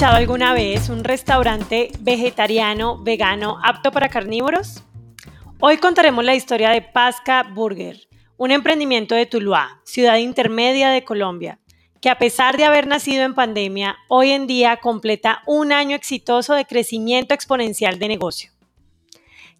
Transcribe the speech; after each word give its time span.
¿Han 0.00 0.06
escuchado 0.06 0.22
alguna 0.22 0.54
vez 0.54 0.88
un 0.88 1.04
restaurante 1.04 1.90
vegetariano, 2.00 2.96
vegano, 3.02 3.58
apto 3.62 3.92
para 3.92 4.08
carnívoros? 4.08 4.82
Hoy 5.60 5.76
contaremos 5.76 6.24
la 6.24 6.34
historia 6.34 6.70
de 6.70 6.80
Pasca 6.80 7.42
Burger, 7.42 8.08
un 8.38 8.50
emprendimiento 8.50 9.14
de 9.14 9.26
Tuluá, 9.26 9.82
ciudad 9.84 10.16
intermedia 10.16 10.88
de 10.88 11.04
Colombia, 11.04 11.58
que 12.00 12.08
a 12.08 12.16
pesar 12.16 12.56
de 12.56 12.64
haber 12.64 12.86
nacido 12.86 13.24
en 13.24 13.34
pandemia, 13.34 13.98
hoy 14.08 14.30
en 14.30 14.46
día 14.46 14.78
completa 14.78 15.42
un 15.44 15.70
año 15.70 15.96
exitoso 15.96 16.54
de 16.54 16.64
crecimiento 16.64 17.34
exponencial 17.34 17.98
de 17.98 18.08
negocio. 18.08 18.52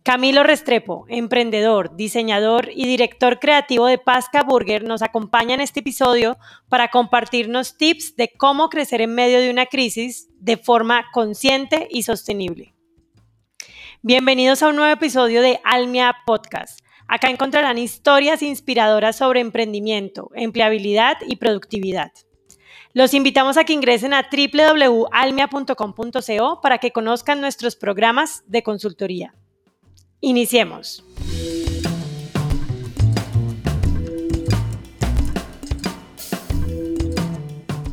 Camilo 0.02 0.44
Restrepo, 0.44 1.04
emprendedor, 1.08 1.94
diseñador 1.94 2.70
y 2.74 2.86
director 2.86 3.38
creativo 3.38 3.84
de 3.84 3.98
Pasca 3.98 4.42
Burger, 4.42 4.82
nos 4.82 5.02
acompaña 5.02 5.54
en 5.54 5.60
este 5.60 5.80
episodio 5.80 6.38
para 6.70 6.88
compartirnos 6.88 7.76
tips 7.76 8.16
de 8.16 8.32
cómo 8.34 8.70
crecer 8.70 9.02
en 9.02 9.14
medio 9.14 9.40
de 9.40 9.50
una 9.50 9.66
crisis 9.66 10.30
de 10.38 10.56
forma 10.56 11.04
consciente 11.12 11.86
y 11.90 12.04
sostenible. 12.04 12.72
Bienvenidos 14.00 14.62
a 14.62 14.68
un 14.68 14.76
nuevo 14.76 14.90
episodio 14.90 15.42
de 15.42 15.60
Almia 15.64 16.16
Podcast. 16.24 16.80
Acá 17.06 17.28
encontrarán 17.28 17.76
historias 17.76 18.40
inspiradoras 18.40 19.16
sobre 19.16 19.40
emprendimiento, 19.40 20.30
empleabilidad 20.34 21.18
y 21.28 21.36
productividad. 21.36 22.10
Los 22.94 23.12
invitamos 23.12 23.58
a 23.58 23.64
que 23.64 23.74
ingresen 23.74 24.14
a 24.14 24.30
www.almia.com.co 24.32 26.60
para 26.62 26.78
que 26.78 26.90
conozcan 26.90 27.42
nuestros 27.42 27.76
programas 27.76 28.44
de 28.46 28.62
consultoría. 28.62 29.34
Iniciemos. 30.20 31.04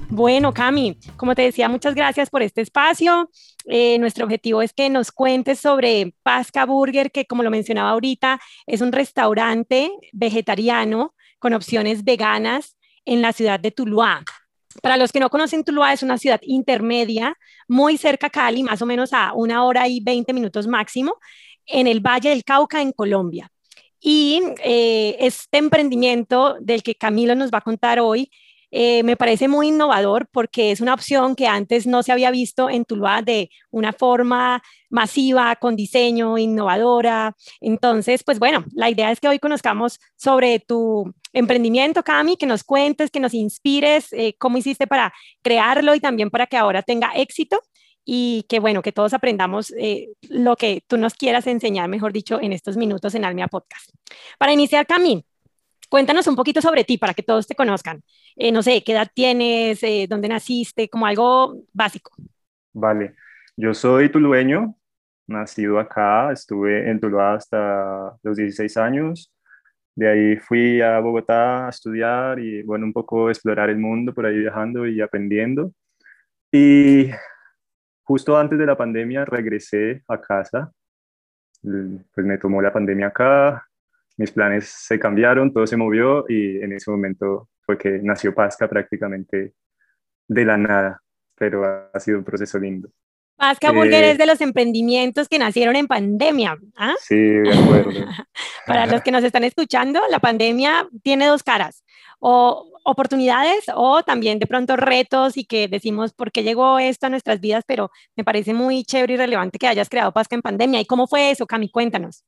Bueno, 0.09 0.51
Cami, 0.51 0.97
como 1.15 1.35
te 1.35 1.43
decía, 1.43 1.69
muchas 1.69 1.93
gracias 1.93 2.31
por 2.31 2.41
este 2.41 2.61
espacio. 2.61 3.29
Eh, 3.65 3.99
nuestro 3.99 4.25
objetivo 4.25 4.63
es 4.63 4.73
que 4.73 4.89
nos 4.89 5.11
cuentes 5.11 5.59
sobre 5.59 6.15
Pasca 6.23 6.65
Burger, 6.65 7.11
que 7.11 7.25
como 7.25 7.43
lo 7.43 7.51
mencionaba 7.51 7.91
ahorita, 7.91 8.39
es 8.65 8.81
un 8.81 8.91
restaurante 8.91 9.91
vegetariano 10.13 11.13
con 11.37 11.53
opciones 11.53 12.03
veganas 12.03 12.77
en 13.05 13.21
la 13.21 13.31
ciudad 13.31 13.59
de 13.59 13.69
Tuluá. 13.69 14.23
Para 14.81 14.97
los 14.97 15.11
que 15.11 15.19
no 15.19 15.29
conocen, 15.29 15.63
Tuluá 15.63 15.93
es 15.93 16.03
una 16.03 16.17
ciudad 16.17 16.39
intermedia, 16.43 17.37
muy 17.67 17.97
cerca 17.97 18.27
a 18.27 18.29
Cali, 18.29 18.63
más 18.63 18.81
o 18.81 18.85
menos 18.85 19.13
a 19.13 19.33
una 19.33 19.63
hora 19.65 19.87
y 19.87 19.99
20 20.01 20.33
minutos 20.33 20.67
máximo, 20.67 21.15
en 21.67 21.87
el 21.87 21.99
Valle 21.99 22.29
del 22.29 22.43
Cauca, 22.43 22.81
en 22.81 22.91
Colombia. 22.91 23.51
Y 23.99 24.41
eh, 24.63 25.17
este 25.19 25.57
emprendimiento 25.57 26.57
del 26.59 26.83
que 26.83 26.95
Camilo 26.95 27.35
nos 27.35 27.51
va 27.51 27.59
a 27.59 27.61
contar 27.61 27.99
hoy 27.99 28.29
eh, 28.69 29.01
me 29.03 29.15
parece 29.15 29.47
muy 29.47 29.69
innovador 29.69 30.27
porque 30.31 30.71
es 30.71 30.81
una 30.81 30.93
opción 30.93 31.35
que 31.35 31.47
antes 31.47 31.87
no 31.87 32.03
se 32.03 32.11
había 32.11 32.31
visto 32.31 32.69
en 32.69 32.83
Tuluá 32.83 33.21
de 33.21 33.49
una 33.71 33.93
forma 33.93 34.61
masiva, 34.89 35.55
con 35.55 35.75
diseño, 35.75 36.37
innovadora. 36.37 37.35
Entonces, 37.61 38.23
pues 38.23 38.39
bueno, 38.39 38.65
la 38.73 38.89
idea 38.89 39.11
es 39.11 39.19
que 39.19 39.29
hoy 39.29 39.39
conozcamos 39.39 39.99
sobre 40.17 40.59
tu 40.59 41.13
emprendimiento, 41.31 42.03
Cami, 42.03 42.35
que 42.35 42.45
nos 42.45 42.63
cuentes, 42.63 43.09
que 43.09 43.19
nos 43.21 43.33
inspires, 43.33 44.11
eh, 44.11 44.35
cómo 44.37 44.57
hiciste 44.57 44.85
para 44.85 45.13
crearlo 45.41 45.95
y 45.95 45.99
también 46.01 46.29
para 46.29 46.47
que 46.47 46.57
ahora 46.57 46.81
tenga 46.81 47.11
éxito 47.15 47.61
y 48.09 48.45
que 48.47 48.61
bueno, 48.61 48.81
que 48.81 48.93
todos 48.93 49.13
aprendamos 49.13 49.73
eh, 49.77 50.13
lo 50.29 50.55
que 50.55 50.81
tú 50.87 50.97
nos 50.97 51.13
quieras 51.13 51.45
enseñar, 51.45 51.89
mejor 51.89 52.13
dicho, 52.13 52.39
en 52.41 52.53
estos 52.53 52.77
minutos 52.77 53.13
en 53.15 53.25
Almia 53.25 53.49
Podcast. 53.49 53.91
Para 54.39 54.53
iniciar, 54.53 54.87
Cami, 54.87 55.25
cuéntanos 55.89 56.25
un 56.27 56.37
poquito 56.37 56.61
sobre 56.61 56.85
ti 56.85 56.97
para 56.97 57.13
que 57.13 57.21
todos 57.21 57.45
te 57.47 57.55
conozcan. 57.55 58.01
Eh, 58.37 58.53
no 58.53 58.63
sé, 58.63 58.81
qué 58.81 58.93
edad 58.93 59.09
tienes, 59.13 59.83
eh, 59.83 60.07
dónde 60.09 60.29
naciste, 60.29 60.87
como 60.87 61.05
algo 61.05 61.65
básico. 61.73 62.13
Vale, 62.71 63.15
yo 63.57 63.73
soy 63.73 64.09
tulueño, 64.09 64.77
nacido 65.27 65.77
acá, 65.77 66.31
estuve 66.31 66.89
en 66.89 67.01
Tuluá 67.01 67.33
hasta 67.33 68.17
los 68.23 68.37
16 68.37 68.77
años. 68.77 69.33
De 69.95 70.07
ahí 70.07 70.37
fui 70.37 70.79
a 70.79 70.97
Bogotá 71.01 71.67
a 71.67 71.69
estudiar 71.71 72.39
y, 72.39 72.63
bueno, 72.63 72.85
un 72.85 72.93
poco 72.93 73.29
explorar 73.29 73.69
el 73.69 73.79
mundo 73.79 74.13
por 74.13 74.25
ahí 74.25 74.37
viajando 74.37 74.87
y 74.87 75.01
aprendiendo. 75.01 75.73
Y 76.53 77.09
justo 78.07 78.37
antes 78.37 78.57
de 78.57 78.65
la 78.65 78.77
pandemia 78.77 79.25
regresé 79.25 80.01
a 80.07 80.21
casa, 80.21 80.71
pues 81.61 82.25
me 82.25 82.37
tomó 82.37 82.61
la 82.61 82.71
pandemia 82.71 83.07
acá, 83.07 83.67
mis 84.15 84.31
planes 84.31 84.69
se 84.69 84.97
cambiaron, 84.97 85.51
todo 85.51 85.67
se 85.67 85.75
movió 85.75 86.23
y 86.29 86.57
en 86.61 86.71
ese 86.71 86.89
momento 86.89 87.49
fue 87.61 87.77
que 87.77 87.99
nació 88.01 88.33
Pasca 88.33 88.69
prácticamente 88.69 89.53
de 90.25 90.45
la 90.45 90.57
nada, 90.57 91.01
pero 91.35 91.65
ha, 91.65 91.99
sido 91.99 92.19
un 92.19 92.23
proceso 92.23 92.57
lindo. 92.57 92.89
Burger 93.37 94.03
eh, 94.03 94.11
es 94.11 94.17
de 94.17 94.25
los 94.25 94.41
emprendimientos 94.41 95.27
que 95.27 95.39
nacieron 95.39 95.75
en 95.75 95.87
pandemia. 95.87 96.57
¿ah? 96.75 96.95
Sí, 96.99 97.15
de 97.15 97.53
acuerdo. 97.53 97.91
Para 98.65 98.85
los 98.85 99.01
que 99.01 99.11
nos 99.11 99.23
están 99.23 99.43
escuchando, 99.43 100.01
la 100.09 100.19
pandemia 100.19 100.87
tiene 101.03 101.27
dos 101.27 101.43
caras. 101.43 101.83
O 102.19 102.71
oportunidades 102.83 103.65
o 103.75 104.01
también 104.01 104.39
de 104.39 104.47
pronto 104.47 104.75
retos 104.77 105.37
y 105.37 105.45
que 105.45 105.67
decimos 105.67 106.13
por 106.13 106.31
qué 106.31 106.43
llegó 106.43 106.79
esto 106.79 107.07
a 107.07 107.09
nuestras 107.09 107.41
vidas, 107.41 107.63
pero 107.67 107.91
me 108.15 108.23
parece 108.23 108.53
muy 108.53 108.83
chévere 108.83 109.15
y 109.15 109.17
relevante 109.17 109.59
que 109.59 109.67
hayas 109.67 109.89
creado 109.89 110.13
Pasca 110.13 110.35
en 110.35 110.41
pandemia. 110.41 110.79
¿Y 110.79 110.85
cómo 110.85 111.05
fue 111.05 111.29
eso, 111.29 111.45
Cami? 111.45 111.69
Cuéntanos. 111.69 112.23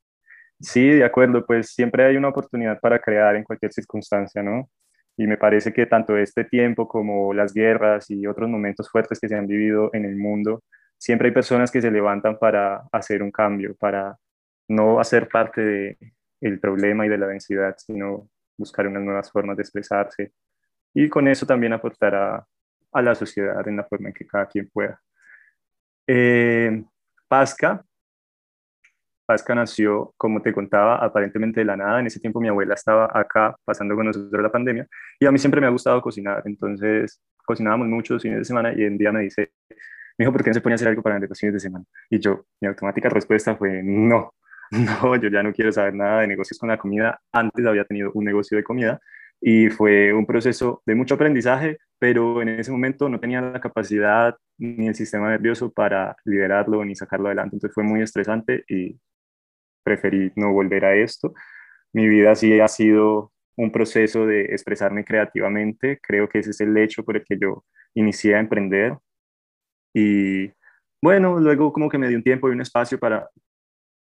Sí, 0.60 0.86
de 0.86 1.04
acuerdo, 1.04 1.44
pues 1.46 1.70
siempre 1.70 2.04
hay 2.04 2.16
una 2.16 2.28
oportunidad 2.28 2.78
para 2.78 2.98
crear 2.98 3.34
en 3.34 3.44
cualquier 3.44 3.72
circunstancia, 3.72 4.42
¿no? 4.42 4.68
Y 5.16 5.26
me 5.26 5.38
parece 5.38 5.72
que 5.72 5.86
tanto 5.86 6.16
este 6.16 6.44
tiempo 6.44 6.86
como 6.86 7.32
las 7.32 7.54
guerras 7.54 8.10
y 8.10 8.26
otros 8.26 8.48
momentos 8.48 8.90
fuertes 8.90 9.18
que 9.18 9.28
se 9.28 9.36
han 9.36 9.46
vivido 9.46 9.90
en 9.94 10.04
el 10.04 10.16
mundo, 10.16 10.62
siempre 11.00 11.28
hay 11.28 11.34
personas 11.34 11.70
que 11.70 11.80
se 11.80 11.90
levantan 11.90 12.38
para 12.38 12.82
hacer 12.92 13.22
un 13.22 13.30
cambio, 13.30 13.74
para 13.74 14.18
no 14.68 15.00
hacer 15.00 15.28
parte 15.28 15.62
del 15.62 15.98
el 16.42 16.60
problema 16.60 17.04
y 17.06 17.08
de 17.08 17.18
la 17.18 17.26
densidad, 17.26 17.74
sino 17.78 18.28
buscar 18.56 18.86
unas 18.86 19.02
nuevas 19.02 19.30
formas 19.32 19.56
de 19.56 19.62
expresarse, 19.62 20.32
y 20.94 21.08
con 21.08 21.28
eso 21.28 21.46
también 21.46 21.72
aportar 21.72 22.14
a, 22.14 22.46
la 23.02 23.14
sociedad 23.14 23.66
en 23.68 23.76
la 23.76 23.84
forma 23.84 24.08
en 24.08 24.14
que 24.14 24.26
cada 24.26 24.46
quien 24.46 24.68
pueda. 24.68 25.00
Eh, 26.06 26.82
Pasca. 27.28 27.84
Pasca 29.24 29.54
nació, 29.54 30.12
como 30.16 30.42
te 30.42 30.52
contaba, 30.52 30.96
aparentemente 30.96 31.60
de 31.60 31.66
la 31.66 31.76
nada. 31.76 32.00
En 32.00 32.06
ese 32.08 32.18
tiempo 32.18 32.40
mi 32.40 32.48
abuela 32.48 32.74
estaba 32.74 33.08
acá 33.12 33.56
pasando 33.64 33.94
con 33.94 34.06
nosotros 34.06 34.42
la 34.42 34.50
pandemia 34.50 34.88
y 35.20 35.26
a 35.26 35.30
mí 35.30 35.38
siempre 35.38 35.60
me 35.60 35.68
ha 35.68 35.70
gustado 35.70 36.02
cocinar. 36.02 36.42
Entonces 36.46 37.22
cocinábamos 37.46 37.86
muchos 37.86 38.20
fines 38.22 38.38
de 38.38 38.44
semana 38.44 38.72
y 38.72 38.84
un 38.84 38.98
día 38.98 39.12
me 39.12 39.20
dice, 39.20 39.52
me 40.20 40.24
dijo, 40.24 40.32
¿por 40.32 40.44
qué 40.44 40.50
no 40.50 40.54
se 40.54 40.60
pone 40.60 40.74
a 40.74 40.76
hacer 40.76 40.88
algo 40.88 41.02
para 41.02 41.18
los 41.18 41.38
fines 41.38 41.54
de 41.54 41.60
semana? 41.60 41.82
Y 42.10 42.18
yo, 42.18 42.44
mi 42.60 42.68
automática 42.68 43.08
respuesta 43.08 43.56
fue, 43.56 43.82
no, 43.82 44.34
no, 44.70 45.16
yo 45.16 45.30
ya 45.30 45.42
no 45.42 45.50
quiero 45.50 45.72
saber 45.72 45.94
nada 45.94 46.20
de 46.20 46.26
negocios 46.26 46.58
con 46.58 46.68
la 46.68 46.76
comida. 46.76 47.18
Antes 47.32 47.64
había 47.64 47.86
tenido 47.86 48.10
un 48.12 48.26
negocio 48.26 48.54
de 48.58 48.62
comida 48.62 49.00
y 49.40 49.70
fue 49.70 50.12
un 50.12 50.26
proceso 50.26 50.82
de 50.84 50.94
mucho 50.94 51.14
aprendizaje, 51.14 51.78
pero 51.98 52.42
en 52.42 52.50
ese 52.50 52.70
momento 52.70 53.08
no 53.08 53.18
tenía 53.18 53.40
la 53.40 53.62
capacidad 53.62 54.36
ni 54.58 54.88
el 54.88 54.94
sistema 54.94 55.30
nervioso 55.30 55.72
para 55.72 56.14
liderarlo 56.26 56.84
ni 56.84 56.94
sacarlo 56.94 57.28
adelante. 57.28 57.56
Entonces 57.56 57.74
fue 57.74 57.84
muy 57.84 58.02
estresante 58.02 58.64
y 58.68 59.00
preferí 59.82 60.32
no 60.36 60.52
volver 60.52 60.84
a 60.84 60.94
esto. 60.96 61.32
Mi 61.94 62.06
vida 62.08 62.34
sí 62.34 62.60
ha 62.60 62.68
sido 62.68 63.32
un 63.56 63.72
proceso 63.72 64.26
de 64.26 64.42
expresarme 64.52 65.02
creativamente. 65.02 65.98
Creo 66.02 66.28
que 66.28 66.40
ese 66.40 66.50
es 66.50 66.60
el 66.60 66.76
hecho 66.76 67.04
por 67.04 67.16
el 67.16 67.24
que 67.24 67.38
yo 67.40 67.64
inicié 67.94 68.34
a 68.34 68.40
emprender. 68.40 68.98
Y 69.94 70.50
bueno, 71.02 71.38
luego 71.38 71.72
como 71.72 71.88
que 71.88 71.98
me 71.98 72.08
di 72.08 72.14
un 72.14 72.22
tiempo 72.22 72.48
y 72.48 72.52
un 72.52 72.60
espacio 72.60 72.98
para 72.98 73.28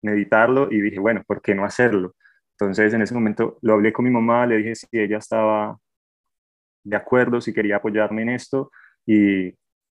meditarlo 0.03 0.71
y 0.71 0.81
dije, 0.81 0.99
bueno, 0.99 1.23
¿por 1.27 1.41
qué 1.41 1.55
no 1.55 1.65
hacerlo? 1.65 2.15
Entonces 2.59 2.93
en 2.93 3.03
ese 3.03 3.15
momento 3.15 3.59
lo 3.63 3.75
hablé 3.75 3.93
con 3.93 4.05
mi 4.05 4.11
mamá, 4.11 4.47
le 4.47 4.59
dije 4.59 4.75
si 4.75 4.87
ella 4.93 5.19
estaba 5.19 5.79
de 6.85 6.97
acuerdo, 6.97 7.41
si 7.41 7.53
quería 7.53 7.77
apoyarme 7.77 8.23
en 8.23 8.29
esto 8.31 8.71
y 9.07 9.53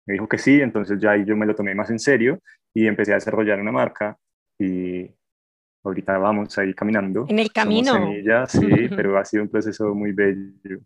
me 0.06 0.14
dijo 0.14 0.28
que 0.28 0.38
sí, 0.38 0.60
entonces 0.60 0.98
ya 1.00 1.12
ahí 1.12 1.24
yo 1.24 1.36
me 1.36 1.46
lo 1.46 1.54
tomé 1.54 1.74
más 1.74 1.90
en 1.90 1.98
serio 1.98 2.40
y 2.72 2.86
empecé 2.86 3.12
a 3.12 3.16
desarrollar 3.16 3.60
una 3.60 3.72
marca 3.72 4.16
y 4.58 5.10
ahorita 5.82 6.18
vamos 6.18 6.56
ahí 6.58 6.72
caminando. 6.74 7.26
En 7.28 7.38
el 7.38 7.52
camino. 7.52 8.12
sí, 8.48 8.60
pero 8.96 9.18
ha 9.18 9.24
sido 9.24 9.42
un 9.42 9.50
proceso 9.50 9.94
muy 9.94 10.12
bello. 10.12 10.80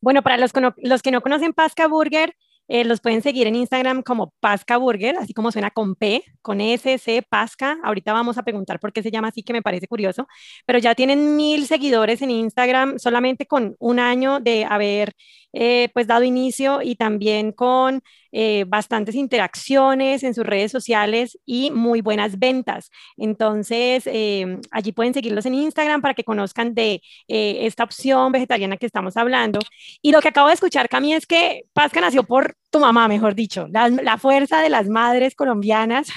Bueno, 0.00 0.22
para 0.22 0.36
los, 0.36 0.52
los 0.76 1.02
que 1.02 1.10
no 1.10 1.22
conocen 1.22 1.52
Pasca 1.52 1.88
Burger, 1.88 2.34
eh, 2.68 2.84
los 2.84 3.00
pueden 3.00 3.22
seguir 3.22 3.46
en 3.46 3.56
Instagram 3.56 4.02
como 4.02 4.32
Pasca 4.40 4.76
Burger, 4.76 5.16
así 5.16 5.32
como 5.34 5.50
suena 5.52 5.70
con 5.70 5.94
P, 5.96 6.22
con 6.42 6.60
S, 6.60 6.98
C, 6.98 7.22
Pasca. 7.28 7.78
Ahorita 7.82 8.12
vamos 8.12 8.38
a 8.38 8.42
preguntar 8.42 8.78
por 8.80 8.92
qué 8.92 9.02
se 9.02 9.10
llama 9.10 9.28
así, 9.28 9.42
que 9.42 9.52
me 9.52 9.62
parece 9.62 9.88
curioso. 9.88 10.26
Pero 10.66 10.78
ya 10.78 10.94
tienen 10.94 11.36
mil 11.36 11.66
seguidores 11.66 12.22
en 12.22 12.30
Instagram 12.30 12.98
solamente 12.98 13.46
con 13.46 13.76
un 13.78 13.98
año 13.98 14.40
de 14.40 14.64
haber 14.64 15.12
eh, 15.52 15.88
pues 15.94 16.06
dado 16.06 16.24
inicio 16.24 16.80
y 16.82 16.96
también 16.96 17.52
con 17.52 18.02
eh, 18.32 18.64
bastantes 18.66 19.14
interacciones 19.14 20.22
en 20.22 20.34
sus 20.34 20.44
redes 20.44 20.70
sociales 20.70 21.38
y 21.44 21.70
muy 21.70 22.00
buenas 22.00 22.38
ventas. 22.38 22.90
Entonces, 23.16 24.06
eh, 24.06 24.58
allí 24.70 24.92
pueden 24.92 25.14
seguirlos 25.14 25.46
en 25.46 25.54
Instagram 25.54 26.00
para 26.00 26.14
que 26.14 26.24
conozcan 26.24 26.74
de 26.74 27.02
eh, 27.28 27.58
esta 27.66 27.84
opción 27.84 28.32
vegetariana 28.32 28.76
que 28.76 28.86
estamos 28.86 29.16
hablando. 29.16 29.60
Y 30.02 30.12
lo 30.12 30.20
que 30.20 30.28
acabo 30.28 30.48
de 30.48 30.54
escuchar, 30.54 30.88
Cami, 30.88 31.14
es 31.14 31.26
que 31.26 31.64
Pasca 31.72 32.00
nació 32.00 32.24
por 32.24 32.56
tu 32.70 32.80
mamá, 32.80 33.08
mejor 33.08 33.34
dicho, 33.34 33.66
la, 33.70 34.18
fuerza 34.18 34.60
de 34.60 34.68
las 34.68 34.88
madres 34.88 35.34
colombianas. 35.34 36.08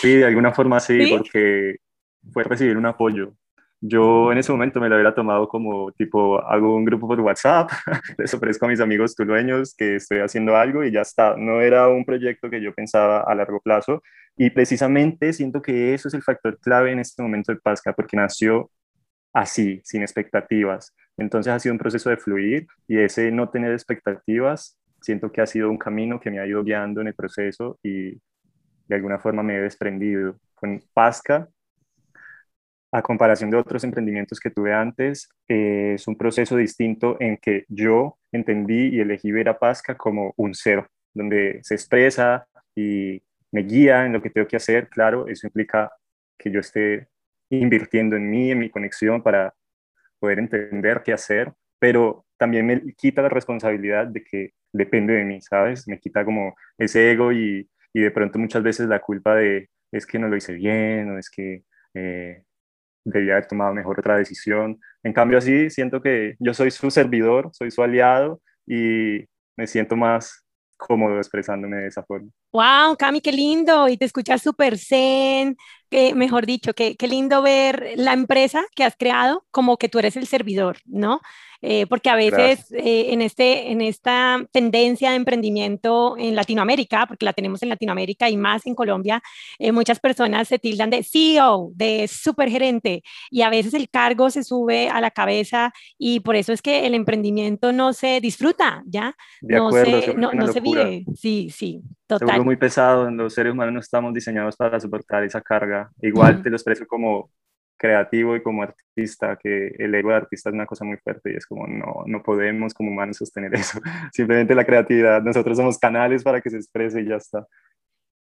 Sí, 0.00 0.16
de 0.16 0.26
alguna 0.26 0.52
forma 0.52 0.80
sí, 0.80 1.06
porque 1.16 1.76
fue 2.32 2.44
recibir 2.44 2.76
un 2.76 2.86
apoyo 2.86 3.34
yo 3.80 4.30
en 4.30 4.38
ese 4.38 4.52
momento 4.52 4.78
me 4.78 4.88
lo 4.88 4.96
hubiera 4.96 5.14
tomado 5.14 5.48
como 5.48 5.90
tipo, 5.92 6.38
hago 6.44 6.76
un 6.76 6.84
grupo 6.84 7.08
por 7.08 7.20
WhatsApp, 7.20 7.70
les 8.18 8.32
ofrezco 8.34 8.66
a 8.66 8.68
mis 8.68 8.80
amigos 8.80 9.14
tulueños 9.14 9.74
que 9.74 9.96
estoy 9.96 10.18
haciendo 10.18 10.56
algo 10.56 10.84
y 10.84 10.92
ya 10.92 11.00
está. 11.00 11.36
No 11.36 11.60
era 11.62 11.88
un 11.88 12.04
proyecto 12.04 12.50
que 12.50 12.60
yo 12.60 12.74
pensaba 12.74 13.22
a 13.22 13.34
largo 13.34 13.60
plazo 13.60 14.02
y 14.36 14.50
precisamente 14.50 15.32
siento 15.32 15.62
que 15.62 15.94
eso 15.94 16.08
es 16.08 16.14
el 16.14 16.22
factor 16.22 16.58
clave 16.60 16.92
en 16.92 16.98
este 16.98 17.22
momento 17.22 17.52
de 17.52 17.58
Pasca 17.58 17.92
porque 17.94 18.16
nació 18.16 18.70
así, 19.32 19.80
sin 19.84 20.02
expectativas. 20.02 20.94
Entonces 21.16 21.52
ha 21.52 21.58
sido 21.58 21.74
un 21.74 21.78
proceso 21.78 22.10
de 22.10 22.16
fluir 22.18 22.66
y 22.86 22.98
ese 22.98 23.30
no 23.30 23.48
tener 23.48 23.72
expectativas, 23.72 24.78
siento 25.00 25.32
que 25.32 25.40
ha 25.40 25.46
sido 25.46 25.70
un 25.70 25.78
camino 25.78 26.20
que 26.20 26.30
me 26.30 26.38
ha 26.40 26.46
ido 26.46 26.62
guiando 26.62 27.00
en 27.00 27.08
el 27.08 27.14
proceso 27.14 27.78
y 27.82 28.20
de 28.88 28.96
alguna 28.96 29.18
forma 29.18 29.42
me 29.42 29.56
he 29.56 29.60
desprendido. 29.60 30.36
Con 30.54 30.82
Pasca 30.92 31.48
a 32.92 33.02
comparación 33.02 33.50
de 33.50 33.56
otros 33.56 33.84
emprendimientos 33.84 34.40
que 34.40 34.50
tuve 34.50 34.72
antes, 34.72 35.28
eh, 35.48 35.92
es 35.94 36.08
un 36.08 36.16
proceso 36.16 36.56
distinto 36.56 37.16
en 37.20 37.36
que 37.36 37.64
yo 37.68 38.18
entendí 38.32 38.88
y 38.88 39.00
elegí 39.00 39.30
ver 39.30 39.48
a 39.48 39.58
Pasca 39.58 39.96
como 39.96 40.34
un 40.36 40.54
cero, 40.54 40.86
donde 41.14 41.60
se 41.62 41.74
expresa 41.74 42.46
y 42.74 43.22
me 43.52 43.62
guía 43.62 44.06
en 44.06 44.12
lo 44.12 44.22
que 44.22 44.30
tengo 44.30 44.48
que 44.48 44.56
hacer. 44.56 44.88
Claro, 44.88 45.28
eso 45.28 45.46
implica 45.46 45.92
que 46.36 46.50
yo 46.50 46.60
esté 46.60 47.08
invirtiendo 47.50 48.16
en 48.16 48.30
mí, 48.30 48.50
en 48.50 48.58
mi 48.58 48.70
conexión 48.70 49.22
para 49.22 49.54
poder 50.18 50.38
entender 50.38 51.02
qué 51.04 51.12
hacer, 51.12 51.52
pero 51.78 52.24
también 52.36 52.66
me 52.66 52.80
quita 52.94 53.22
la 53.22 53.28
responsabilidad 53.28 54.06
de 54.06 54.22
que 54.22 54.52
depende 54.72 55.14
de 55.14 55.24
mí, 55.24 55.40
¿sabes? 55.40 55.86
Me 55.88 55.98
quita 55.98 56.24
como 56.24 56.54
ese 56.78 57.10
ego 57.10 57.32
y, 57.32 57.68
y 57.92 58.00
de 58.00 58.10
pronto 58.10 58.38
muchas 58.38 58.62
veces 58.62 58.88
la 58.88 59.00
culpa 59.00 59.34
de 59.36 59.68
es 59.92 60.06
que 60.06 60.18
no 60.18 60.28
lo 60.28 60.36
hice 60.36 60.52
bien 60.54 61.10
o 61.10 61.18
es 61.18 61.28
que 61.30 61.64
eh, 61.94 62.44
debía 63.18 63.34
haber 63.34 63.46
tomado 63.46 63.74
mejor 63.74 63.98
otra 64.00 64.16
decisión. 64.16 64.78
En 65.02 65.12
cambio, 65.12 65.38
así 65.38 65.70
siento 65.70 66.00
que 66.00 66.36
yo 66.38 66.54
soy 66.54 66.70
su 66.70 66.90
servidor, 66.90 67.50
soy 67.52 67.70
su 67.70 67.82
aliado 67.82 68.40
y 68.66 69.24
me 69.56 69.66
siento 69.66 69.96
más 69.96 70.44
cómodo 70.76 71.18
expresándome 71.18 71.76
de 71.78 71.88
esa 71.88 72.02
forma. 72.02 72.30
Wow, 72.52 72.96
Cami, 72.98 73.20
qué 73.20 73.32
lindo. 73.32 73.88
Y 73.88 73.96
te 73.96 74.04
escuchas 74.04 74.42
súper 74.42 74.78
zen, 74.78 75.56
que, 75.88 76.14
mejor 76.14 76.46
dicho, 76.46 76.74
qué, 76.74 76.96
qué 76.96 77.08
lindo 77.08 77.42
ver 77.42 77.92
la 77.96 78.12
empresa 78.12 78.64
que 78.74 78.84
has 78.84 78.96
creado 78.96 79.44
como 79.50 79.76
que 79.76 79.88
tú 79.88 79.98
eres 79.98 80.16
el 80.16 80.26
servidor, 80.26 80.78
¿no? 80.86 81.20
Eh, 81.62 81.86
porque 81.86 82.08
a 82.08 82.16
veces 82.16 82.72
eh, 82.72 83.12
en, 83.12 83.20
este, 83.20 83.70
en 83.70 83.82
esta 83.82 84.42
tendencia 84.50 85.10
de 85.10 85.16
emprendimiento 85.16 86.16
en 86.16 86.34
Latinoamérica, 86.34 87.06
porque 87.06 87.26
la 87.26 87.34
tenemos 87.34 87.62
en 87.62 87.68
Latinoamérica 87.68 88.30
y 88.30 88.36
más 88.36 88.66
en 88.66 88.74
Colombia, 88.74 89.22
eh, 89.58 89.70
muchas 89.70 90.00
personas 90.00 90.48
se 90.48 90.58
tildan 90.58 90.88
de 90.88 91.02
CEO, 91.02 91.70
de 91.74 92.08
supergerente, 92.08 93.02
y 93.30 93.42
a 93.42 93.50
veces 93.50 93.74
el 93.74 93.90
cargo 93.90 94.30
se 94.30 94.42
sube 94.42 94.88
a 94.88 95.00
la 95.02 95.10
cabeza 95.10 95.72
y 95.98 96.20
por 96.20 96.36
eso 96.36 96.52
es 96.52 96.62
que 96.62 96.86
el 96.86 96.94
emprendimiento 96.94 97.72
no 97.72 97.92
se 97.92 98.20
disfruta, 98.20 98.82
¿ya? 98.86 99.14
no, 99.42 99.70
se, 99.70 100.14
no, 100.14 100.32
no 100.32 100.50
se 100.50 100.60
vive. 100.60 101.04
Sí, 101.14 101.50
sí, 101.50 101.82
total. 102.18 102.36
Se 102.36 102.44
muy 102.44 102.56
pesado, 102.56 103.10
los 103.10 103.32
seres 103.32 103.52
humanos 103.52 103.74
no 103.74 103.80
estamos 103.80 104.12
diseñados 104.12 104.56
para 104.56 104.78
soportar 104.80 105.24
esa 105.24 105.40
carga. 105.40 105.90
Igual 106.02 106.42
te 106.42 106.50
lo 106.50 106.56
expreso 106.56 106.86
como 106.86 107.30
creativo 107.76 108.36
y 108.36 108.42
como 108.42 108.62
artista, 108.62 109.38
que 109.42 109.68
el 109.78 109.94
ego 109.94 110.10
de 110.10 110.16
artista 110.16 110.50
es 110.50 110.54
una 110.54 110.66
cosa 110.66 110.84
muy 110.84 110.98
fuerte 110.98 111.32
y 111.32 111.36
es 111.36 111.46
como 111.46 111.66
no, 111.66 112.02
no 112.04 112.22
podemos 112.22 112.74
como 112.74 112.90
humanos 112.90 113.16
sostener 113.16 113.54
eso. 113.54 113.80
Simplemente 114.12 114.54
la 114.54 114.66
creatividad, 114.66 115.22
nosotros 115.22 115.56
somos 115.56 115.78
canales 115.78 116.22
para 116.22 116.40
que 116.40 116.50
se 116.50 116.56
exprese 116.56 117.00
y 117.00 117.08
ya 117.08 117.16
está. 117.16 117.46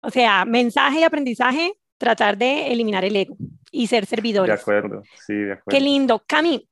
O 0.02 0.10
sea, 0.10 0.44
mensaje 0.44 1.00
y 1.00 1.02
aprendizaje, 1.04 1.74
tratar 1.98 2.36
de 2.36 2.72
eliminar 2.72 3.04
el 3.04 3.16
ego 3.16 3.36
y 3.70 3.86
ser 3.86 4.06
servidores. 4.06 4.54
De 4.54 4.60
acuerdo, 4.60 5.02
sí, 5.24 5.34
de 5.34 5.52
acuerdo. 5.52 5.64
Qué 5.70 5.80
lindo. 5.80 6.22
Cami, 6.26 6.68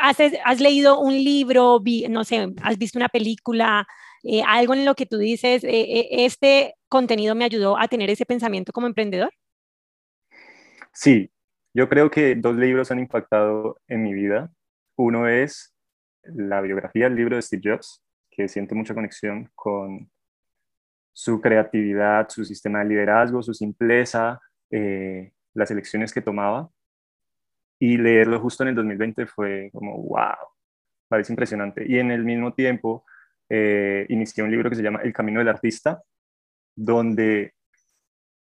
¿has, 0.00 0.16
has 0.44 0.60
leído 0.60 0.98
un 1.00 1.12
libro, 1.12 1.80
no 2.08 2.24
sé, 2.24 2.48
has 2.62 2.78
visto 2.78 2.98
una 2.98 3.08
película, 3.08 3.86
eh, 4.22 4.42
algo 4.46 4.74
en 4.74 4.84
lo 4.84 4.94
que 4.94 5.06
tú 5.06 5.18
dices, 5.18 5.64
eh, 5.64 5.70
eh, 5.70 6.08
este 6.24 6.74
contenido 6.88 7.34
me 7.34 7.44
ayudó 7.44 7.78
a 7.78 7.88
tener 7.88 8.10
ese 8.10 8.26
pensamiento 8.26 8.72
como 8.72 8.86
emprendedor? 8.86 9.32
Sí, 10.92 11.30
yo 11.74 11.88
creo 11.88 12.10
que 12.10 12.34
dos 12.34 12.56
libros 12.56 12.90
han 12.90 12.98
impactado 12.98 13.80
en 13.88 14.02
mi 14.02 14.12
vida. 14.12 14.52
Uno 14.96 15.26
es 15.26 15.74
la 16.22 16.60
biografía, 16.60 17.06
el 17.06 17.16
libro 17.16 17.36
de 17.36 17.42
Steve 17.42 17.62
Jobs, 17.64 18.02
que 18.30 18.48
siento 18.48 18.74
mucha 18.74 18.94
conexión 18.94 19.50
con 19.54 20.10
su 21.12 21.40
creatividad, 21.40 22.28
su 22.28 22.44
sistema 22.44 22.80
de 22.80 22.86
liderazgo, 22.86 23.42
su 23.42 23.54
simpleza, 23.54 24.40
eh, 24.70 25.32
las 25.54 25.70
elecciones 25.70 26.12
que 26.12 26.22
tomaba. 26.22 26.70
Y 27.78 27.96
leerlo 27.96 28.40
justo 28.40 28.62
en 28.62 28.70
el 28.70 28.74
2020 28.76 29.26
fue 29.26 29.70
como, 29.72 29.96
wow, 30.02 30.36
parece 31.08 31.32
impresionante. 31.32 31.84
Y 31.86 31.98
en 31.98 32.10
el 32.10 32.24
mismo 32.24 32.54
tiempo 32.54 33.04
eh, 33.54 34.06
inicié 34.08 34.42
un 34.42 34.50
libro 34.50 34.70
que 34.70 34.76
se 34.76 34.82
llama 34.82 35.00
El 35.02 35.12
Camino 35.12 35.40
del 35.40 35.48
Artista, 35.48 36.02
donde 36.74 37.52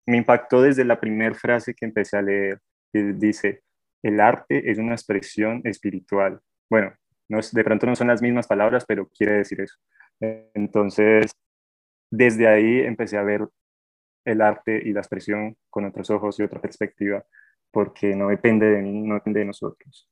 me 0.05 0.17
impactó 0.17 0.61
desde 0.61 0.85
la 0.85 0.99
primera 0.99 1.35
frase 1.35 1.73
que 1.73 1.85
empecé 1.85 2.17
a 2.17 2.21
leer 2.21 2.59
dice, 2.93 3.63
el 4.03 4.19
arte 4.19 4.69
es 4.69 4.77
una 4.77 4.93
expresión 4.93 5.61
espiritual. 5.63 6.39
Bueno, 6.69 6.93
no 7.29 7.39
es, 7.39 7.53
de 7.53 7.63
pronto 7.63 7.85
no 7.85 7.95
son 7.95 8.07
las 8.07 8.21
mismas 8.21 8.47
palabras, 8.47 8.85
pero 8.87 9.07
quiere 9.07 9.33
decir 9.33 9.61
eso. 9.61 9.75
Entonces, 10.19 11.31
desde 12.09 12.47
ahí 12.47 12.79
empecé 12.81 13.17
a 13.17 13.23
ver 13.23 13.47
el 14.25 14.41
arte 14.41 14.81
y 14.83 14.93
la 14.93 14.99
expresión 14.99 15.57
con 15.69 15.85
otros 15.85 16.09
ojos 16.09 16.39
y 16.39 16.43
otra 16.43 16.61
perspectiva, 16.61 17.25
porque 17.71 18.15
no 18.15 18.27
depende 18.29 18.67
de 18.67 18.81
mí, 18.81 19.01
no 19.01 19.15
depende 19.15 19.39
de 19.39 19.45
nosotros. 19.47 20.09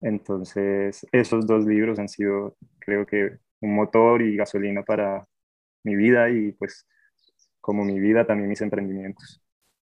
Entonces, 0.00 1.06
esos 1.12 1.46
dos 1.46 1.64
libros 1.64 1.98
han 1.98 2.08
sido, 2.08 2.56
creo 2.80 3.06
que, 3.06 3.38
un 3.60 3.74
motor 3.74 4.22
y 4.22 4.36
gasolina 4.36 4.82
para 4.82 5.26
mi 5.82 5.96
vida 5.96 6.30
y 6.30 6.52
pues 6.52 6.86
como 7.60 7.84
mi 7.84 7.98
vida, 7.98 8.26
también 8.26 8.48
mis 8.48 8.60
emprendimientos 8.60 9.40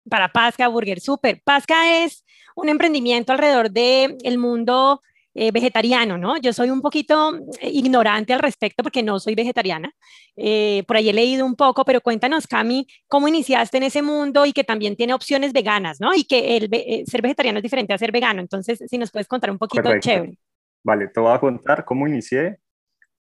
para 0.08 0.28
Pasca 0.28 0.68
Burger 0.68 1.00
Super. 1.00 1.40
Pasca 1.44 2.04
es 2.04 2.24
un 2.54 2.68
emprendimiento 2.68 3.32
alrededor 3.32 3.70
del 3.70 4.16
el 4.22 4.38
mundo 4.38 5.00
eh, 5.34 5.50
vegetariano, 5.52 6.16
¿no? 6.16 6.38
Yo 6.38 6.52
soy 6.52 6.70
un 6.70 6.80
poquito 6.80 7.36
eh, 7.60 7.68
ignorante 7.70 8.32
al 8.32 8.40
respecto 8.40 8.82
porque 8.82 9.02
no 9.02 9.20
soy 9.20 9.34
vegetariana. 9.34 9.92
Eh, 10.34 10.82
por 10.86 10.96
ahí 10.96 11.10
he 11.10 11.12
leído 11.12 11.44
un 11.44 11.56
poco, 11.56 11.84
pero 11.84 12.00
cuéntanos, 12.00 12.46
Cami, 12.46 12.86
cómo 13.06 13.28
iniciaste 13.28 13.76
en 13.76 13.82
ese 13.82 14.00
mundo 14.00 14.46
y 14.46 14.52
que 14.52 14.64
también 14.64 14.96
tiene 14.96 15.12
opciones 15.12 15.52
veganas, 15.52 16.00
¿no? 16.00 16.14
Y 16.14 16.24
que 16.24 16.56
el 16.56 16.70
ser 17.06 17.20
vegetariano 17.20 17.58
es 17.58 17.62
diferente 17.62 17.92
a 17.92 17.98
ser 17.98 18.12
vegano. 18.12 18.40
Entonces, 18.40 18.82
si 18.86 18.96
nos 18.96 19.10
puedes 19.10 19.28
contar 19.28 19.50
un 19.50 19.58
poquito, 19.58 19.90
chévere. 19.98 20.38
Vale, 20.82 21.08
te 21.08 21.20
voy 21.20 21.34
a 21.34 21.40
contar 21.40 21.84
cómo 21.84 22.06
inicié 22.06 22.58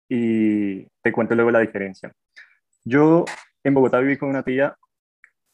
y 0.09 0.83
te 1.01 1.11
cuento 1.11 1.35
luego 1.35 1.51
la 1.51 1.59
diferencia. 1.59 2.11
Yo 2.83 3.25
en 3.63 3.73
Bogotá 3.73 3.99
viví 3.99 4.17
con 4.17 4.29
una 4.29 4.43
tía 4.43 4.75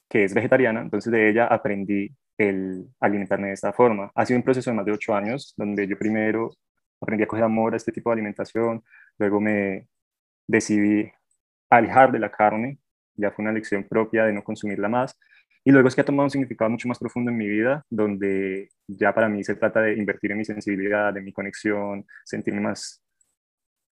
que 0.10 0.24
es 0.24 0.34
vegetariana, 0.34 0.82
entonces 0.82 1.12
de 1.12 1.30
ella 1.30 1.46
aprendí 1.48 2.10
el 2.38 2.88
alimentarme 3.00 3.50
de 3.50 3.54
esta 3.54 3.74
forma. 3.74 4.12
Ha 4.16 4.26
sido 4.26 4.38
un 4.38 4.44
proceso 4.44 4.72
de 4.72 4.76
más 4.76 4.86
de 4.86 4.94
ocho 4.94 5.14
años, 5.14 5.54
donde 5.58 5.88
yo 5.88 5.98
primero 5.98 6.52
aprendí 7.02 7.24
a 7.24 7.28
coger 7.28 7.44
amor 7.44 7.74
a 7.74 7.78
este 7.78 7.92
tipo 7.92 8.10
de 8.10 8.16
alimentación, 8.16 8.84
luego 9.18 9.40
me 9.40 9.88
decidí 10.48 11.12
alejar 11.70 12.12
de 12.12 12.20
la 12.20 12.32
carne, 12.32 12.80
ya 13.16 13.32
fue 13.32 13.44
una 13.44 13.52
lección 13.52 13.84
propia 13.84 14.26
de 14.26 14.34
no 14.34 14.44
consumirla 14.44 14.90
más, 14.90 15.18
y 15.64 15.72
luego 15.72 15.88
es 15.88 15.96
que 15.96 16.02
ha 16.02 16.06
tomado 16.06 16.26
un 16.26 16.32
significado 16.32 16.70
mucho 16.72 16.88
más 16.88 16.98
profundo 16.98 17.30
en 17.30 17.38
mi 17.38 17.48
vida, 17.48 17.84
donde 17.90 18.70
ya 18.88 19.14
para 19.14 19.30
mí 19.30 19.44
se 19.44 19.56
trata 19.56 19.82
de 19.82 19.94
invertir 19.94 20.32
en 20.32 20.38
mi 20.38 20.46
sensibilidad, 20.46 21.16
en 21.16 21.26
mi 21.26 21.34
conexión, 21.34 22.06
sentirme 22.24 22.62
más, 22.62 23.04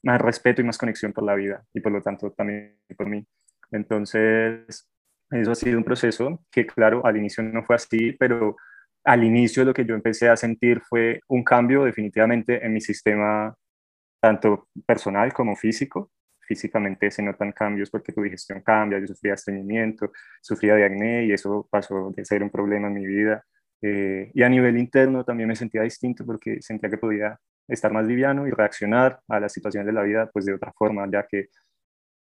más 0.04 0.22
respeto 0.22 0.62
y 0.62 0.66
más 0.66 0.78
conexión 0.78 1.14
por 1.14 1.24
la 1.24 1.36
vida, 1.36 1.66
y 1.74 1.82
por 1.82 1.92
lo 1.92 2.02
tanto 2.02 2.32
también 2.32 2.78
por 2.98 3.08
mí. 3.08 3.26
Entonces, 3.72 4.90
eso 5.32 5.52
ha 5.52 5.56
sido 5.56 5.78
un 5.78 5.84
proceso 5.84 6.44
que, 6.52 6.66
claro, 6.66 7.06
al 7.06 7.18
inicio 7.18 7.44
no 7.44 7.64
fue 7.64 7.76
así, 7.76 8.14
pero 8.14 8.56
al 9.04 9.24
inicio 9.24 9.64
lo 9.66 9.74
que 9.74 9.86
yo 9.86 9.96
empecé 9.96 10.30
a 10.30 10.38
sentir 10.38 10.82
fue 10.82 11.22
un 11.28 11.44
cambio 11.44 11.84
definitivamente 11.84 12.66
en 12.66 12.74
mi 12.74 12.82
sistema, 12.82 13.56
tanto 14.22 14.68
personal 14.86 15.34
como 15.34 15.56
físico. 15.56 16.12
Físicamente 16.42 17.12
se 17.12 17.24
notan 17.24 17.52
cambios 17.52 17.90
porque 17.90 18.14
tu 18.14 18.22
digestión 18.22 18.62
cambia, 18.62 19.00
yo 19.00 19.08
sufría 19.08 19.34
estreñimiento, 19.34 20.12
sufría 20.42 20.76
de 20.76 20.86
acné 20.86 21.26
y 21.26 21.34
eso 21.34 21.68
pasó 21.70 22.12
de 22.16 22.24
ser 22.26 22.44
un 22.44 22.50
problema 22.50 22.88
en 22.88 22.94
mi 22.94 23.06
vida. 23.06 23.44
Eh, 23.82 24.32
y 24.34 24.44
a 24.44 24.50
nivel 24.50 24.78
interno 24.78 25.24
también 25.24 25.50
me 25.50 25.56
sentía 25.56 25.82
distinto 25.84 26.26
porque 26.26 26.62
sentía 26.62 26.90
que 26.90 26.98
podía 26.98 27.40
estar 27.68 27.92
más 27.92 28.06
liviano 28.06 28.48
y 28.48 28.52
reaccionar 28.52 29.20
a 29.28 29.40
las 29.40 29.54
situaciones 29.54 29.88
de 29.88 29.94
la 29.94 30.04
vida 30.04 30.30
pues 30.32 30.46
de 30.46 30.54
otra 30.54 30.74
forma, 30.74 31.08
ya 31.12 31.26
que 31.28 31.50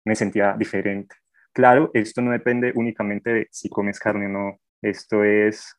me 0.05 0.15
sentía 0.15 0.55
diferente. 0.59 1.15
claro, 1.53 1.91
esto 1.95 2.21
no 2.21 2.33
depende 2.33 2.73
únicamente 2.75 3.33
de 3.33 3.49
si 3.51 3.69
comes 3.69 3.99
carne 3.99 4.27
o 4.27 4.29
no, 4.29 4.61
esto 4.83 5.25
es 5.25 5.75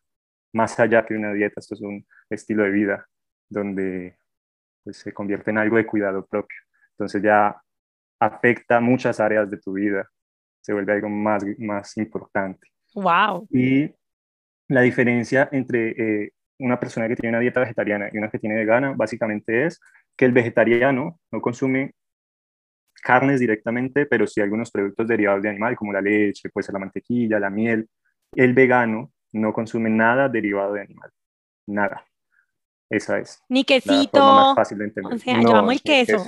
más 0.53 0.79
allá 0.79 1.05
que 1.05 1.13
una 1.13 1.33
dieta, 1.33 1.59
esto 1.59 1.75
es 1.75 1.81
un 1.81 2.05
estilo 2.29 2.63
de 2.63 2.71
vida 2.71 3.07
donde 3.49 4.17
pues, 4.83 4.97
se 4.97 5.13
convierte 5.13 5.51
en 5.51 5.59
algo 5.59 5.77
de 5.77 5.85
cuidado 5.85 6.25
propio. 6.25 6.57
Entonces 6.91 7.21
ya 7.21 7.55
afecta 8.19 8.79
muchas 8.79 9.19
áreas 9.19 9.49
de 9.49 9.57
tu 9.57 9.73
vida, 9.73 10.09
se 10.61 10.73
vuelve 10.73 10.93
algo 10.93 11.09
más, 11.09 11.43
más 11.59 11.95
importante. 11.97 12.67
Wow. 12.95 13.47
Y 13.51 13.93
la 14.67 14.81
diferencia 14.81 15.47
entre 15.51 15.89
eh, 15.91 16.33
una 16.59 16.79
persona 16.79 17.07
que 17.07 17.15
tiene 17.15 17.29
una 17.29 17.41
dieta 17.41 17.59
vegetariana 17.59 18.09
y 18.11 18.17
una 18.17 18.29
que 18.29 18.39
tiene 18.39 18.55
vegana 18.55 18.93
básicamente 18.95 19.65
es 19.65 19.79
que 20.15 20.25
el 20.25 20.31
vegetariano 20.31 21.19
no 21.31 21.41
consume 21.41 21.93
carnes 23.01 23.39
directamente, 23.39 24.05
pero 24.05 24.25
sí 24.27 24.41
algunos 24.41 24.71
productos 24.71 25.07
derivados 25.07 25.43
de 25.43 25.49
animal, 25.49 25.75
como 25.75 25.93
la 25.93 26.01
leche, 26.01 26.49
pues 26.49 26.67
la 26.71 26.79
mantequilla, 26.79 27.39
la 27.39 27.49
miel. 27.49 27.87
El 28.35 28.53
vegano 28.53 29.11
no 29.33 29.53
consume 29.53 29.89
nada 29.89 30.27
derivado 30.29 30.73
de 30.73 30.81
animal, 30.81 31.11
nada. 31.67 32.05
Esa 32.89 33.19
es. 33.19 33.43
Ni 33.49 33.63
quesito. 33.63 34.17
La 34.17 34.23
más 34.23 34.55
fácil 34.55 34.77
de 34.77 34.85
entender. 34.85 35.13
O 35.13 35.17
sea, 35.17 35.41
yo 35.41 35.55
amo 35.55 35.71
el 35.71 35.81
queso. 35.81 36.25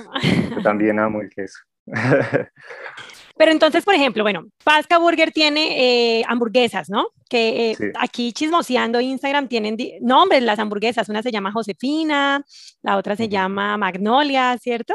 Yo 0.50 0.62
también 0.62 0.98
amo 0.98 1.20
el 1.22 1.30
queso. 1.30 1.58
Pero 3.36 3.52
entonces, 3.52 3.84
por 3.84 3.94
ejemplo, 3.94 4.22
bueno, 4.22 4.46
Pasca 4.64 4.98
Burger 4.98 5.32
tiene 5.32 6.18
eh, 6.18 6.24
hamburguesas, 6.26 6.90
¿no? 6.90 7.08
Que 7.28 7.70
eh, 7.70 7.92
aquí 7.98 8.32
chismoseando 8.32 9.00
Instagram 9.00 9.48
tienen 9.48 9.76
nombres 10.00 10.42
las 10.42 10.58
hamburguesas. 10.58 11.08
Una 11.08 11.22
se 11.22 11.30
llama 11.30 11.52
Josefina, 11.52 12.44
la 12.82 12.96
otra 12.96 13.16
se 13.16 13.28
llama 13.28 13.76
Magnolia, 13.76 14.58
¿cierto? 14.58 14.94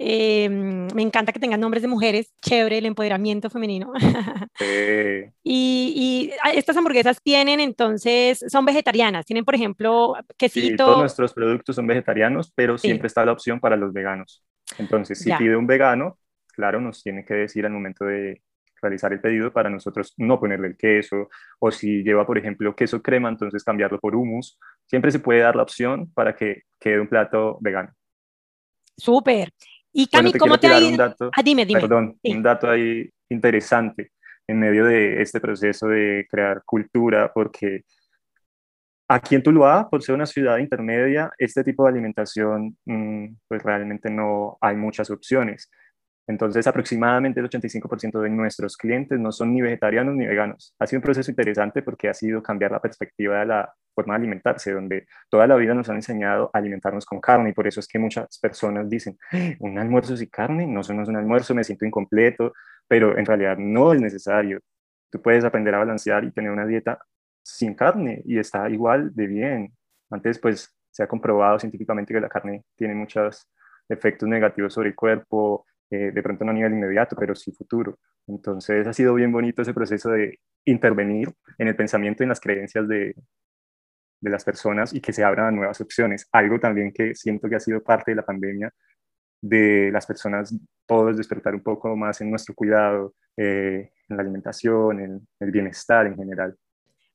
Em, 0.00 0.86
me 0.94 1.02
encanta 1.02 1.32
que 1.32 1.40
tengan 1.40 1.58
nombres 1.58 1.82
de 1.82 1.88
mujeres, 1.88 2.32
chévere 2.40 2.78
el 2.78 2.86
empoderamiento 2.86 3.50
femenino. 3.50 3.92
y, 5.42 6.30
ah, 6.44 6.52
estas 6.52 6.76
hamburguesas 6.76 7.20
tienen 7.20 7.58
entonces, 7.58 8.44
son 8.46 8.64
vegetarianas, 8.64 9.26
tienen 9.26 9.44
por 9.44 9.56
ejemplo 9.56 10.14
quesito. 10.36 10.68
Sí, 10.68 10.76
todos 10.76 10.98
nuestros 11.00 11.34
productos 11.34 11.74
son 11.74 11.88
vegetarianos, 11.88 12.52
pero 12.54 12.78
siempre 12.78 13.08
está 13.08 13.24
la 13.24 13.32
opción 13.32 13.58
para 13.58 13.76
los 13.76 13.92
veganos. 13.92 14.44
Entonces, 14.78 15.18
si 15.18 15.32
pide 15.32 15.56
un 15.56 15.66
vegano, 15.66 16.16
claro, 16.58 16.80
nos 16.80 17.04
tiene 17.04 17.24
que 17.24 17.34
decir 17.34 17.64
al 17.64 17.72
momento 17.72 18.04
de 18.04 18.42
realizar 18.82 19.12
el 19.12 19.20
pedido 19.20 19.52
para 19.52 19.70
nosotros 19.70 20.12
no 20.16 20.40
ponerle 20.40 20.66
el 20.66 20.76
queso, 20.76 21.28
o 21.60 21.70
si 21.70 22.02
lleva, 22.02 22.26
por 22.26 22.36
ejemplo, 22.36 22.74
queso 22.74 23.00
crema, 23.00 23.28
entonces 23.28 23.62
cambiarlo 23.62 24.00
por 24.00 24.16
hummus. 24.16 24.58
Siempre 24.84 25.12
se 25.12 25.20
puede 25.20 25.40
dar 25.40 25.54
la 25.54 25.62
opción 25.62 26.12
para 26.12 26.34
que 26.34 26.62
quede 26.80 26.98
un 26.98 27.06
plato 27.06 27.58
vegano. 27.60 27.92
Súper. 28.96 29.52
Y 29.92 30.08
Cami, 30.08 30.32
¿cómo 30.32 30.58
te 30.58 30.66
ha 30.66 30.80
ido? 30.80 30.88
Un 30.88 30.96
dato, 30.96 31.30
ah, 31.32 31.42
dime, 31.44 31.64
dime. 31.64 31.80
Perdón, 31.80 32.18
un 32.20 32.42
dato 32.42 32.68
ahí 32.68 33.08
interesante 33.28 34.10
en 34.48 34.58
medio 34.58 34.84
de 34.84 35.22
este 35.22 35.40
proceso 35.40 35.86
de 35.86 36.26
crear 36.28 36.62
cultura, 36.64 37.30
porque 37.32 37.84
aquí 39.08 39.36
en 39.36 39.44
Tuluá, 39.44 39.88
por 39.88 40.02
ser 40.02 40.16
una 40.16 40.26
ciudad 40.26 40.58
intermedia, 40.58 41.30
este 41.38 41.62
tipo 41.62 41.84
de 41.84 41.90
alimentación, 41.90 42.76
mm, 42.84 43.26
pues 43.46 43.62
realmente 43.62 44.10
no 44.10 44.58
hay 44.60 44.74
muchas 44.74 45.08
opciones. 45.10 45.70
Entonces, 46.28 46.66
aproximadamente 46.66 47.40
el 47.40 47.48
85% 47.48 48.20
de 48.20 48.28
nuestros 48.28 48.76
clientes 48.76 49.18
no 49.18 49.32
son 49.32 49.54
ni 49.54 49.62
vegetarianos 49.62 50.14
ni 50.14 50.26
veganos. 50.26 50.74
Ha 50.78 50.86
sido 50.86 50.98
un 50.98 51.02
proceso 51.02 51.30
interesante 51.30 51.82
porque 51.82 52.10
ha 52.10 52.14
sido 52.14 52.42
cambiar 52.42 52.70
la 52.70 52.80
perspectiva 52.80 53.40
de 53.40 53.46
la 53.46 53.74
forma 53.94 54.12
de 54.14 54.18
alimentarse, 54.18 54.72
donde 54.72 55.06
toda 55.30 55.46
la 55.46 55.56
vida 55.56 55.72
nos 55.72 55.88
han 55.88 55.96
enseñado 55.96 56.50
a 56.52 56.58
alimentarnos 56.58 57.06
con 57.06 57.18
carne 57.18 57.50
y 57.50 57.52
por 57.54 57.66
eso 57.66 57.80
es 57.80 57.88
que 57.88 57.98
muchas 57.98 58.38
personas 58.38 58.90
dicen, 58.90 59.18
un 59.60 59.78
almuerzo 59.78 60.18
sin 60.18 60.28
carne, 60.28 60.66
no, 60.66 60.82
eso 60.82 60.92
no 60.92 61.02
es 61.02 61.08
un 61.08 61.16
almuerzo, 61.16 61.54
me 61.54 61.64
siento 61.64 61.86
incompleto, 61.86 62.52
pero 62.86 63.16
en 63.16 63.24
realidad 63.24 63.56
no 63.56 63.94
es 63.94 64.00
necesario. 64.00 64.60
Tú 65.10 65.22
puedes 65.22 65.44
aprender 65.44 65.74
a 65.74 65.78
balancear 65.78 66.24
y 66.24 66.30
tener 66.30 66.50
una 66.50 66.66
dieta 66.66 66.98
sin 67.42 67.74
carne 67.74 68.20
y 68.26 68.38
está 68.38 68.68
igual 68.68 69.14
de 69.14 69.26
bien. 69.26 69.72
Antes, 70.10 70.38
pues, 70.38 70.74
se 70.90 71.02
ha 71.02 71.06
comprobado 71.06 71.58
científicamente 71.58 72.12
que 72.12 72.20
la 72.20 72.28
carne 72.28 72.64
tiene 72.76 72.94
muchos 72.94 73.50
efectos 73.88 74.28
negativos 74.28 74.74
sobre 74.74 74.90
el 74.90 74.94
cuerpo, 74.94 75.64
eh, 75.90 76.10
de 76.12 76.22
pronto 76.22 76.44
no 76.44 76.50
a 76.50 76.54
nivel 76.54 76.72
inmediato, 76.72 77.16
pero 77.16 77.34
sí 77.34 77.52
futuro. 77.52 77.98
Entonces 78.26 78.86
ha 78.86 78.92
sido 78.92 79.14
bien 79.14 79.32
bonito 79.32 79.62
ese 79.62 79.74
proceso 79.74 80.10
de 80.10 80.38
intervenir 80.64 81.32
en 81.58 81.68
el 81.68 81.76
pensamiento 81.76 82.22
y 82.22 82.24
en 82.24 82.28
las 82.30 82.40
creencias 82.40 82.86
de, 82.88 83.14
de 84.20 84.30
las 84.30 84.44
personas 84.44 84.92
y 84.94 85.00
que 85.00 85.12
se 85.12 85.24
abran 85.24 85.56
nuevas 85.56 85.80
opciones. 85.80 86.28
Algo 86.32 86.58
también 86.60 86.92
que 86.92 87.14
siento 87.14 87.48
que 87.48 87.56
ha 87.56 87.60
sido 87.60 87.82
parte 87.82 88.12
de 88.12 88.16
la 88.16 88.24
pandemia, 88.24 88.72
de 89.40 89.90
las 89.92 90.06
personas 90.06 90.54
todos 90.86 91.16
despertar 91.16 91.54
un 91.54 91.62
poco 91.62 91.94
más 91.96 92.20
en 92.20 92.30
nuestro 92.30 92.54
cuidado, 92.54 93.14
eh, 93.36 93.90
en 94.08 94.16
la 94.16 94.22
alimentación, 94.22 95.00
en 95.00 95.28
el 95.40 95.50
bienestar 95.50 96.06
en 96.06 96.16
general. 96.16 96.56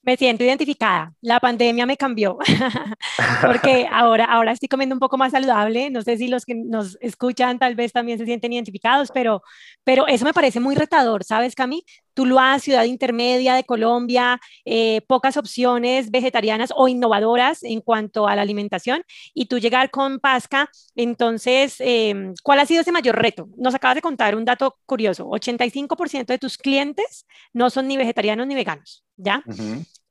Me 0.03 0.17
siento 0.17 0.43
identificada. 0.43 1.13
La 1.21 1.39
pandemia 1.39 1.85
me 1.85 1.95
cambió 1.95 2.37
porque 3.41 3.87
ahora, 3.89 4.25
ahora 4.25 4.51
estoy 4.51 4.67
comiendo 4.67 4.95
un 4.95 4.99
poco 4.99 5.17
más 5.17 5.31
saludable. 5.31 5.89
No 5.89 6.01
sé 6.01 6.17
si 6.17 6.27
los 6.27 6.45
que 6.45 6.55
nos 6.55 6.97
escuchan 6.99 7.57
tal 7.57 7.75
vez 7.75 7.93
también 7.93 8.17
se 8.17 8.25
sienten 8.25 8.51
identificados, 8.51 9.11
pero, 9.13 9.41
pero 9.85 10.05
eso 10.07 10.25
me 10.25 10.33
parece 10.33 10.59
muy 10.59 10.75
retador, 10.75 11.23
¿sabes, 11.23 11.55
Cami? 11.55 11.85
Tuluá, 12.13 12.59
ciudad 12.59 12.83
intermedia 12.83 13.55
de 13.55 13.63
Colombia, 13.63 14.39
eh, 14.65 15.01
pocas 15.07 15.37
opciones 15.37 16.11
vegetarianas 16.11 16.71
o 16.75 16.87
innovadoras 16.87 17.63
en 17.63 17.81
cuanto 17.81 18.27
a 18.27 18.35
la 18.35 18.41
alimentación, 18.41 19.03
y 19.33 19.45
tú 19.45 19.59
llegar 19.59 19.89
con 19.89 20.19
Pasca, 20.19 20.69
entonces, 20.95 21.75
em, 21.79 22.33
¿cuál 22.43 22.59
ha 22.59 22.65
sido 22.65 22.81
ese 22.81 22.91
mayor 22.91 23.21
reto? 23.21 23.49
Nos 23.57 23.75
acabas 23.75 23.95
de 23.95 24.01
contar 24.01 24.35
un 24.35 24.45
dato 24.45 24.77
curioso, 24.85 25.27
85% 25.29 26.33
de 26.33 26.39
tus 26.39 26.57
clientes 26.57 27.25
no 27.53 27.69
son 27.69 27.87
ni 27.87 27.97
vegetarianos 27.97 28.47
ni 28.47 28.55
veganos, 28.55 29.03
¿ya? 29.17 29.43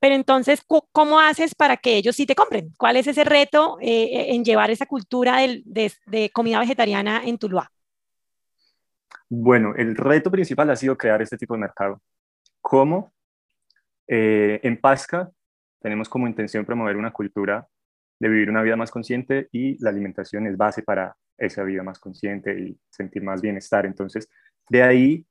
Pero 0.00 0.14
entonces, 0.16 0.64
¿cómo 0.92 1.20
haces 1.20 1.54
para 1.54 1.76
que 1.76 1.96
ellos 1.96 2.16
sí 2.16 2.26
te 2.26 2.34
compren? 2.34 2.72
¿Cuál 2.76 2.96
es 2.96 3.06
ese 3.06 3.22
reto 3.24 3.78
eh, 3.80 4.26
en 4.30 4.44
llevar 4.44 4.70
esa 4.70 4.86
cultura 4.86 5.38
de, 5.38 5.92
de 6.06 6.30
comida 6.30 6.58
vegetariana 6.58 7.22
en 7.24 7.38
Tuluá? 7.38 7.70
Bueno, 9.34 9.74
el 9.76 9.96
reto 9.96 10.30
principal 10.30 10.68
ha 10.68 10.76
sido 10.76 10.98
crear 10.98 11.22
este 11.22 11.38
tipo 11.38 11.54
de 11.54 11.60
mercado. 11.60 12.02
¿Cómo? 12.60 13.14
Eh, 14.06 14.60
en 14.62 14.78
Pasca 14.78 15.32
tenemos 15.80 16.06
como 16.10 16.26
intención 16.28 16.66
promover 16.66 16.98
una 16.98 17.12
cultura 17.12 17.66
de 18.20 18.28
vivir 18.28 18.50
una 18.50 18.60
vida 18.60 18.76
más 18.76 18.90
consciente 18.90 19.48
y 19.50 19.82
la 19.82 19.88
alimentación 19.88 20.46
es 20.46 20.58
base 20.58 20.82
para 20.82 21.16
esa 21.38 21.62
vida 21.62 21.82
más 21.82 21.98
consciente 21.98 22.60
y 22.60 22.78
sentir 22.90 23.22
más 23.22 23.40
bienestar. 23.40 23.86
Entonces, 23.86 24.28
de 24.68 24.82
ahí 24.82 25.26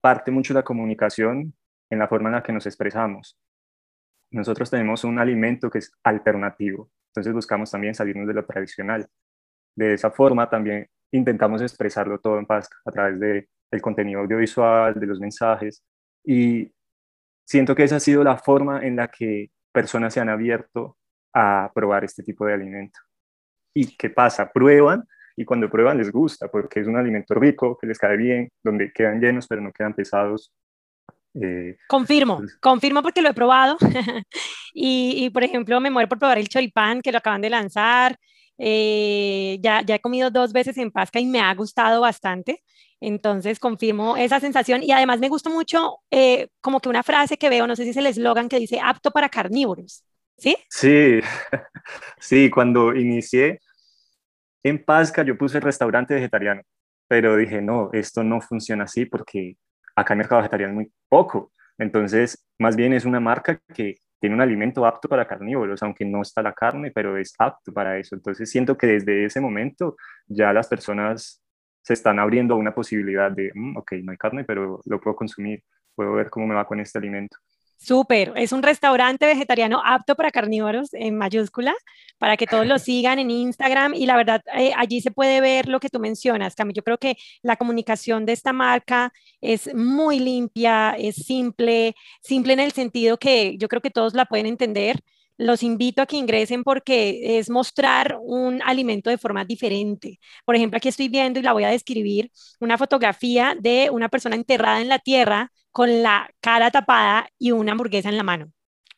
parte 0.00 0.32
mucho 0.32 0.52
la 0.52 0.64
comunicación 0.64 1.54
en 1.88 1.98
la 2.00 2.08
forma 2.08 2.28
en 2.30 2.34
la 2.34 2.42
que 2.42 2.52
nos 2.52 2.66
expresamos. 2.66 3.38
Nosotros 4.32 4.68
tenemos 4.68 5.04
un 5.04 5.20
alimento 5.20 5.70
que 5.70 5.78
es 5.78 5.92
alternativo, 6.02 6.90
entonces 7.10 7.32
buscamos 7.32 7.70
también 7.70 7.94
salirnos 7.94 8.26
de 8.26 8.34
lo 8.34 8.44
tradicional. 8.44 9.06
De 9.76 9.94
esa 9.94 10.10
forma 10.10 10.50
también 10.50 10.90
intentamos 11.12 11.62
expresarlo 11.62 12.18
todo 12.18 12.38
en 12.38 12.46
paz 12.46 12.68
a 12.84 12.90
través 12.90 13.20
de 13.20 13.48
el 13.70 13.82
contenido 13.82 14.20
audiovisual, 14.20 14.94
de 14.94 15.06
los 15.06 15.20
mensajes 15.20 15.82
y 16.24 16.72
siento 17.44 17.74
que 17.74 17.84
esa 17.84 17.96
ha 17.96 18.00
sido 18.00 18.24
la 18.24 18.36
forma 18.36 18.84
en 18.84 18.96
la 18.96 19.08
que 19.08 19.50
personas 19.72 20.12
se 20.12 20.20
han 20.20 20.28
abierto 20.28 20.96
a 21.32 21.70
probar 21.74 22.04
este 22.04 22.22
tipo 22.22 22.46
de 22.46 22.54
alimento. 22.54 22.98
¿Y 23.74 23.96
qué 23.96 24.10
pasa? 24.10 24.50
Prueban 24.50 25.04
y 25.36 25.44
cuando 25.44 25.68
prueban 25.68 25.98
les 25.98 26.10
gusta 26.10 26.48
porque 26.48 26.80
es 26.80 26.86
un 26.86 26.96
alimento 26.96 27.34
rico, 27.34 27.76
que 27.78 27.86
les 27.86 27.98
cae 27.98 28.16
bien, 28.16 28.48
donde 28.64 28.90
quedan 28.92 29.20
llenos 29.20 29.46
pero 29.46 29.60
no 29.60 29.72
quedan 29.72 29.94
pesados. 29.94 30.52
Eh, 31.34 31.76
confirmo, 31.88 32.38
pues 32.38 32.56
confirmo 32.56 33.02
porque 33.02 33.20
lo 33.22 33.28
he 33.28 33.34
probado. 33.34 33.76
y, 34.74 35.24
y, 35.24 35.30
por 35.30 35.44
ejemplo, 35.44 35.78
me 35.80 35.90
muero 35.90 36.08
por 36.08 36.18
probar 36.18 36.38
el 36.38 36.48
choripán 36.48 37.02
que 37.02 37.12
lo 37.12 37.18
acaban 37.18 37.42
de 37.42 37.50
lanzar. 37.50 38.16
Eh, 38.58 39.58
ya, 39.60 39.82
ya 39.82 39.96
he 39.96 40.00
comido 40.00 40.30
dos 40.30 40.52
veces 40.52 40.78
en 40.78 40.90
Pasca 40.90 41.20
y 41.20 41.26
me 41.26 41.40
ha 41.40 41.54
gustado 41.54 42.00
bastante. 42.00 42.62
Entonces 43.00 43.58
confirmo 43.60 44.16
esa 44.16 44.40
sensación 44.40 44.82
y 44.82 44.92
además 44.92 45.20
me 45.20 45.28
gusta 45.28 45.50
mucho 45.50 45.98
eh, 46.10 46.48
como 46.60 46.80
que 46.80 46.88
una 46.88 47.02
frase 47.02 47.36
que 47.36 47.50
veo, 47.50 47.66
no 47.66 47.76
sé 47.76 47.84
si 47.84 47.90
es 47.90 47.96
el 47.96 48.06
eslogan 48.06 48.48
que 48.48 48.58
dice 48.58 48.80
apto 48.82 49.10
para 49.10 49.28
carnívoros. 49.28 50.04
¿Sí? 50.38 50.56
Sí, 50.68 51.20
sí, 52.20 52.50
cuando 52.50 52.94
inicié 52.94 53.60
en 54.62 54.84
Pasca 54.84 55.22
yo 55.22 55.38
puse 55.38 55.58
el 55.58 55.62
restaurante 55.62 56.14
vegetariano, 56.14 56.62
pero 57.08 57.36
dije, 57.36 57.62
no, 57.62 57.90
esto 57.92 58.24
no 58.24 58.40
funciona 58.40 58.84
así 58.84 59.06
porque 59.06 59.56
acá 59.94 60.14
en 60.14 60.18
mercado 60.18 60.40
vegetariano 60.40 60.72
es 60.72 60.76
muy 60.76 60.92
poco. 61.08 61.52
Entonces, 61.78 62.46
más 62.58 62.76
bien 62.76 62.92
es 62.92 63.04
una 63.04 63.20
marca 63.20 63.60
que 63.74 63.96
tiene 64.20 64.34
un 64.34 64.40
alimento 64.40 64.86
apto 64.86 65.08
para 65.08 65.26
carnívoros, 65.26 65.82
aunque 65.82 66.04
no 66.04 66.22
está 66.22 66.42
la 66.42 66.52
carne, 66.52 66.90
pero 66.90 67.16
es 67.16 67.34
apto 67.38 67.72
para 67.72 67.98
eso. 67.98 68.14
Entonces 68.14 68.50
siento 68.50 68.76
que 68.76 68.86
desde 68.86 69.24
ese 69.24 69.40
momento 69.40 69.96
ya 70.26 70.52
las 70.52 70.68
personas 70.68 71.42
se 71.82 71.92
están 71.92 72.18
abriendo 72.18 72.54
a 72.54 72.56
una 72.56 72.74
posibilidad 72.74 73.30
de, 73.30 73.50
mm, 73.54 73.76
ok, 73.76 73.92
no 74.02 74.12
hay 74.12 74.18
carne, 74.18 74.44
pero 74.44 74.80
lo 74.84 75.00
puedo 75.00 75.16
consumir, 75.16 75.62
puedo 75.94 76.12
ver 76.14 76.30
cómo 76.30 76.46
me 76.46 76.54
va 76.54 76.66
con 76.66 76.80
este 76.80 76.98
alimento. 76.98 77.36
Súper, 77.78 78.32
es 78.36 78.52
un 78.52 78.62
restaurante 78.62 79.26
vegetariano 79.26 79.82
apto 79.84 80.14
para 80.14 80.30
carnívoros 80.30 80.94
en 80.94 81.16
mayúscula, 81.16 81.74
para 82.18 82.36
que 82.36 82.46
todos 82.46 82.66
lo 82.66 82.78
sigan 82.78 83.18
en 83.18 83.30
Instagram 83.30 83.94
y 83.94 84.06
la 84.06 84.16
verdad 84.16 84.42
eh, 84.56 84.72
allí 84.76 85.00
se 85.00 85.10
puede 85.10 85.40
ver 85.40 85.68
lo 85.68 85.78
que 85.78 85.90
tú 85.90 86.00
mencionas, 86.00 86.54
Cami. 86.54 86.72
Yo 86.72 86.82
creo 86.82 86.98
que 86.98 87.16
la 87.42 87.56
comunicación 87.56 88.24
de 88.26 88.32
esta 88.32 88.52
marca 88.52 89.12
es 89.40 89.72
muy 89.74 90.18
limpia, 90.18 90.96
es 90.98 91.16
simple, 91.16 91.94
simple 92.22 92.54
en 92.54 92.60
el 92.60 92.72
sentido 92.72 93.18
que 93.18 93.56
yo 93.58 93.68
creo 93.68 93.82
que 93.82 93.90
todos 93.90 94.14
la 94.14 94.24
pueden 94.24 94.46
entender 94.46 95.02
los 95.38 95.62
invito 95.62 96.02
a 96.02 96.06
que 96.06 96.16
ingresen 96.16 96.64
porque 96.64 97.38
es 97.38 97.50
mostrar 97.50 98.18
un 98.22 98.62
alimento 98.62 99.10
de 99.10 99.18
forma 99.18 99.44
diferente. 99.44 100.18
Por 100.44 100.56
ejemplo, 100.56 100.76
aquí 100.78 100.88
estoy 100.88 101.08
viendo 101.08 101.38
y 101.40 101.42
la 101.42 101.52
voy 101.52 101.64
a 101.64 101.68
describir 101.70 102.30
una 102.60 102.78
fotografía 102.78 103.56
de 103.60 103.90
una 103.90 104.08
persona 104.08 104.36
enterrada 104.36 104.80
en 104.80 104.88
la 104.88 104.98
tierra 104.98 105.52
con 105.72 106.02
la 106.02 106.30
cara 106.40 106.70
tapada 106.70 107.28
y 107.38 107.50
una 107.52 107.72
hamburguesa 107.72 108.08
en 108.08 108.16
la 108.16 108.22
mano. 108.22 108.52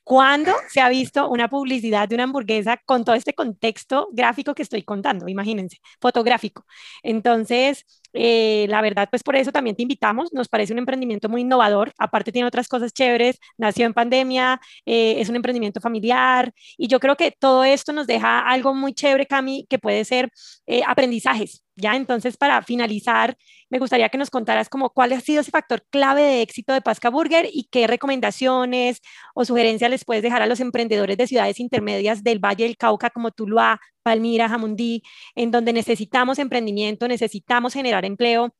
¿Cuándo 0.08 0.52
se 0.70 0.80
ha 0.80 0.88
visto 0.88 1.28
una 1.28 1.48
publicidad 1.50 2.08
de 2.08 2.14
una 2.14 2.24
hamburguesa 2.24 2.78
con 2.86 3.04
todo 3.04 3.14
este 3.14 3.34
contexto 3.34 4.08
gráfico 4.10 4.54
que 4.54 4.62
estoy 4.62 4.82
contando? 4.82 5.28
Imagínense, 5.28 5.80
fotográfico. 6.00 6.64
Entonces, 7.02 7.84
eh, 8.14 8.64
la 8.70 8.80
verdad, 8.80 9.08
pues 9.10 9.22
por 9.22 9.36
eso 9.36 9.52
también 9.52 9.76
te 9.76 9.82
invitamos. 9.82 10.32
Nos 10.32 10.48
parece 10.48 10.72
un 10.72 10.78
emprendimiento 10.78 11.28
muy 11.28 11.42
innovador. 11.42 11.92
Aparte 11.98 12.32
tiene 12.32 12.48
otras 12.48 12.68
cosas 12.68 12.94
chéveres. 12.94 13.38
Nació 13.58 13.84
en 13.84 13.92
pandemia, 13.92 14.58
eh, 14.86 15.16
es 15.20 15.28
un 15.28 15.36
emprendimiento 15.36 15.78
familiar 15.82 16.54
y 16.78 16.88
yo 16.88 17.00
creo 17.00 17.16
que 17.16 17.30
todo 17.38 17.62
esto 17.64 17.92
nos 17.92 18.06
deja 18.06 18.38
algo 18.40 18.74
muy 18.74 18.94
chévere, 18.94 19.26
Cami, 19.26 19.66
que 19.68 19.78
puede 19.78 20.06
ser 20.06 20.30
eh, 20.66 20.80
aprendizajes. 20.86 21.62
Ya, 21.80 21.94
entonces 21.94 22.36
para 22.36 22.60
finalizar, 22.62 23.36
me 23.70 23.78
gustaría 23.78 24.08
que 24.08 24.18
nos 24.18 24.30
contaras 24.30 24.68
como 24.68 24.90
cuál 24.90 25.12
ha 25.12 25.20
sido 25.20 25.42
ese 25.42 25.52
factor 25.52 25.84
clave 25.90 26.22
de 26.22 26.42
éxito 26.42 26.72
de 26.72 26.80
Pasca 26.80 27.08
Burger 27.08 27.46
y 27.52 27.68
qué 27.70 27.86
recomendaciones 27.86 29.00
o 29.32 29.44
sugerencias 29.44 29.88
les 29.88 30.04
puedes 30.04 30.24
dejar 30.24 30.42
a 30.42 30.46
los 30.46 30.58
emprendedores 30.58 31.16
de 31.16 31.28
ciudades 31.28 31.60
intermedias 31.60 32.24
del 32.24 32.40
Valle 32.40 32.64
del 32.64 32.76
Cauca 32.76 33.10
como 33.10 33.30
Tuluá, 33.30 33.80
Palmira, 34.02 34.48
Jamundí, 34.48 35.04
en 35.36 35.52
donde 35.52 35.72
necesitamos 35.72 36.40
emprendimiento, 36.40 37.06
necesitamos 37.06 37.74
generar 37.74 38.04
empleo 38.04 38.52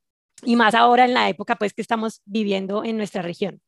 y 0.44 0.54
más 0.54 0.76
ahora 0.76 1.04
en 1.04 1.14
la 1.14 1.28
época 1.28 1.56
pues 1.56 1.74
que 1.74 1.82
estamos 1.82 2.22
viviendo 2.24 2.84
en 2.84 2.96
nuestra 2.96 3.22
región. 3.22 3.60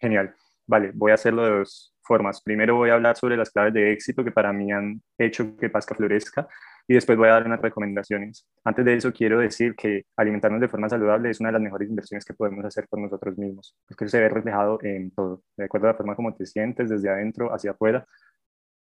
Genial. 0.00 0.36
Vale, 0.68 0.92
voy 0.94 1.10
a 1.10 1.14
hacerlo 1.14 1.44
de 1.44 1.58
dos 1.58 1.92
formas. 2.00 2.40
Primero 2.42 2.76
voy 2.76 2.90
a 2.90 2.94
hablar 2.94 3.16
sobre 3.16 3.36
las 3.36 3.50
claves 3.50 3.74
de 3.74 3.92
éxito 3.92 4.22
que 4.22 4.30
para 4.30 4.52
mí 4.52 4.70
han 4.70 5.02
hecho 5.18 5.56
que 5.56 5.68
Pasca 5.68 5.96
florezca 5.96 6.46
y 6.88 6.94
después 6.94 7.18
voy 7.18 7.28
a 7.28 7.32
dar 7.32 7.46
unas 7.46 7.60
recomendaciones. 7.60 8.46
Antes 8.64 8.84
de 8.84 8.94
eso 8.94 9.12
quiero 9.12 9.40
decir 9.40 9.74
que 9.74 10.04
alimentarnos 10.16 10.60
de 10.60 10.68
forma 10.68 10.88
saludable 10.88 11.30
es 11.30 11.40
una 11.40 11.48
de 11.48 11.54
las 11.54 11.62
mejores 11.62 11.88
inversiones 11.88 12.24
que 12.24 12.34
podemos 12.34 12.64
hacer 12.64 12.86
por 12.88 13.00
nosotros 13.00 13.36
mismos, 13.36 13.76
porque 13.88 14.08
se 14.08 14.20
ve 14.20 14.28
reflejado 14.28 14.78
en 14.82 15.10
todo, 15.10 15.42
de 15.56 15.64
acuerdo 15.64 15.88
a 15.88 15.92
la 15.92 15.96
forma 15.96 16.14
como 16.14 16.34
te 16.34 16.46
sientes 16.46 16.88
desde 16.88 17.08
adentro 17.08 17.52
hacia 17.52 17.72
afuera. 17.72 18.06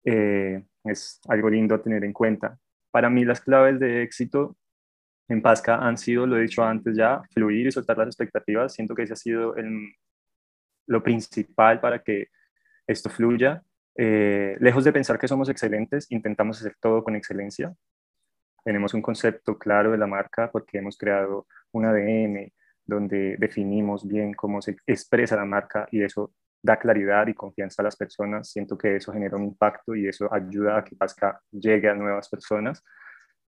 Eh, 0.04 0.64
es 0.84 1.20
algo 1.28 1.50
lindo 1.50 1.76
a 1.76 1.82
tener 1.82 2.04
en 2.04 2.14
cuenta. 2.14 2.58
Para 2.92 3.10
mí 3.10 3.24
las 3.24 3.42
claves 3.42 3.80
de 3.80 4.02
éxito 4.04 4.58
en 5.28 5.42
Pasca 5.42 5.78
han 5.78 5.98
sido, 5.98 6.26
lo 6.26 6.38
he 6.38 6.42
dicho 6.42 6.64
antes 6.64 6.96
ya, 6.96 7.22
fluir 7.34 7.68
y 7.68 7.72
soltar 7.72 7.98
las 7.98 8.08
expectativas. 8.08 8.74
Siento 8.74 8.96
que 8.96 9.04
ese 9.04 9.14
ha 9.14 9.18
sido 9.18 9.56
el, 9.56 9.94
lo 10.88 11.04
principal 11.04 11.80
para 11.80 12.02
que 12.02 12.28
esto 12.88 13.10
fluya. 13.10 13.64
Eh, 13.96 14.58
lejos 14.60 14.84
de 14.84 14.94
pensar 14.94 15.20
que 15.20 15.28
somos 15.28 15.50
excelentes, 15.50 16.08
intentamos 16.12 16.60
hacer 16.60 16.76
todo 16.80 17.04
con 17.04 17.16
excelencia. 17.16 17.74
Tenemos 18.64 18.94
un 18.94 19.02
concepto 19.02 19.58
claro 19.58 19.92
de 19.92 19.98
la 19.98 20.08
marca 20.08 20.52
porque 20.52 20.78
hemos 20.78 20.98
creado 20.98 21.48
un 21.72 21.86
ADN 21.86 22.52
donde 22.86 23.38
definimos 23.38 24.08
bien 24.08 24.34
cómo 24.34 24.62
se 24.62 24.78
expresa 24.86 25.36
la 25.36 25.46
marca 25.46 25.88
y 25.92 26.04
eso 26.04 26.34
da 26.62 26.78
claridad 26.78 27.28
y 27.28 27.34
confianza 27.34 27.82
a 27.82 27.86
las 27.86 27.96
personas. 27.96 28.50
Siento 28.50 28.78
que 28.78 28.98
eso 28.98 29.12
genera 29.12 29.38
un 29.38 29.46
impacto 29.46 29.96
y 29.96 30.08
eso 30.08 30.32
ayuda 30.32 30.78
a 30.78 30.84
que 30.84 30.96
Pasca 30.96 31.42
llegue 31.52 31.90
a 31.90 31.96
nuevas 31.96 32.30
personas. 32.30 32.84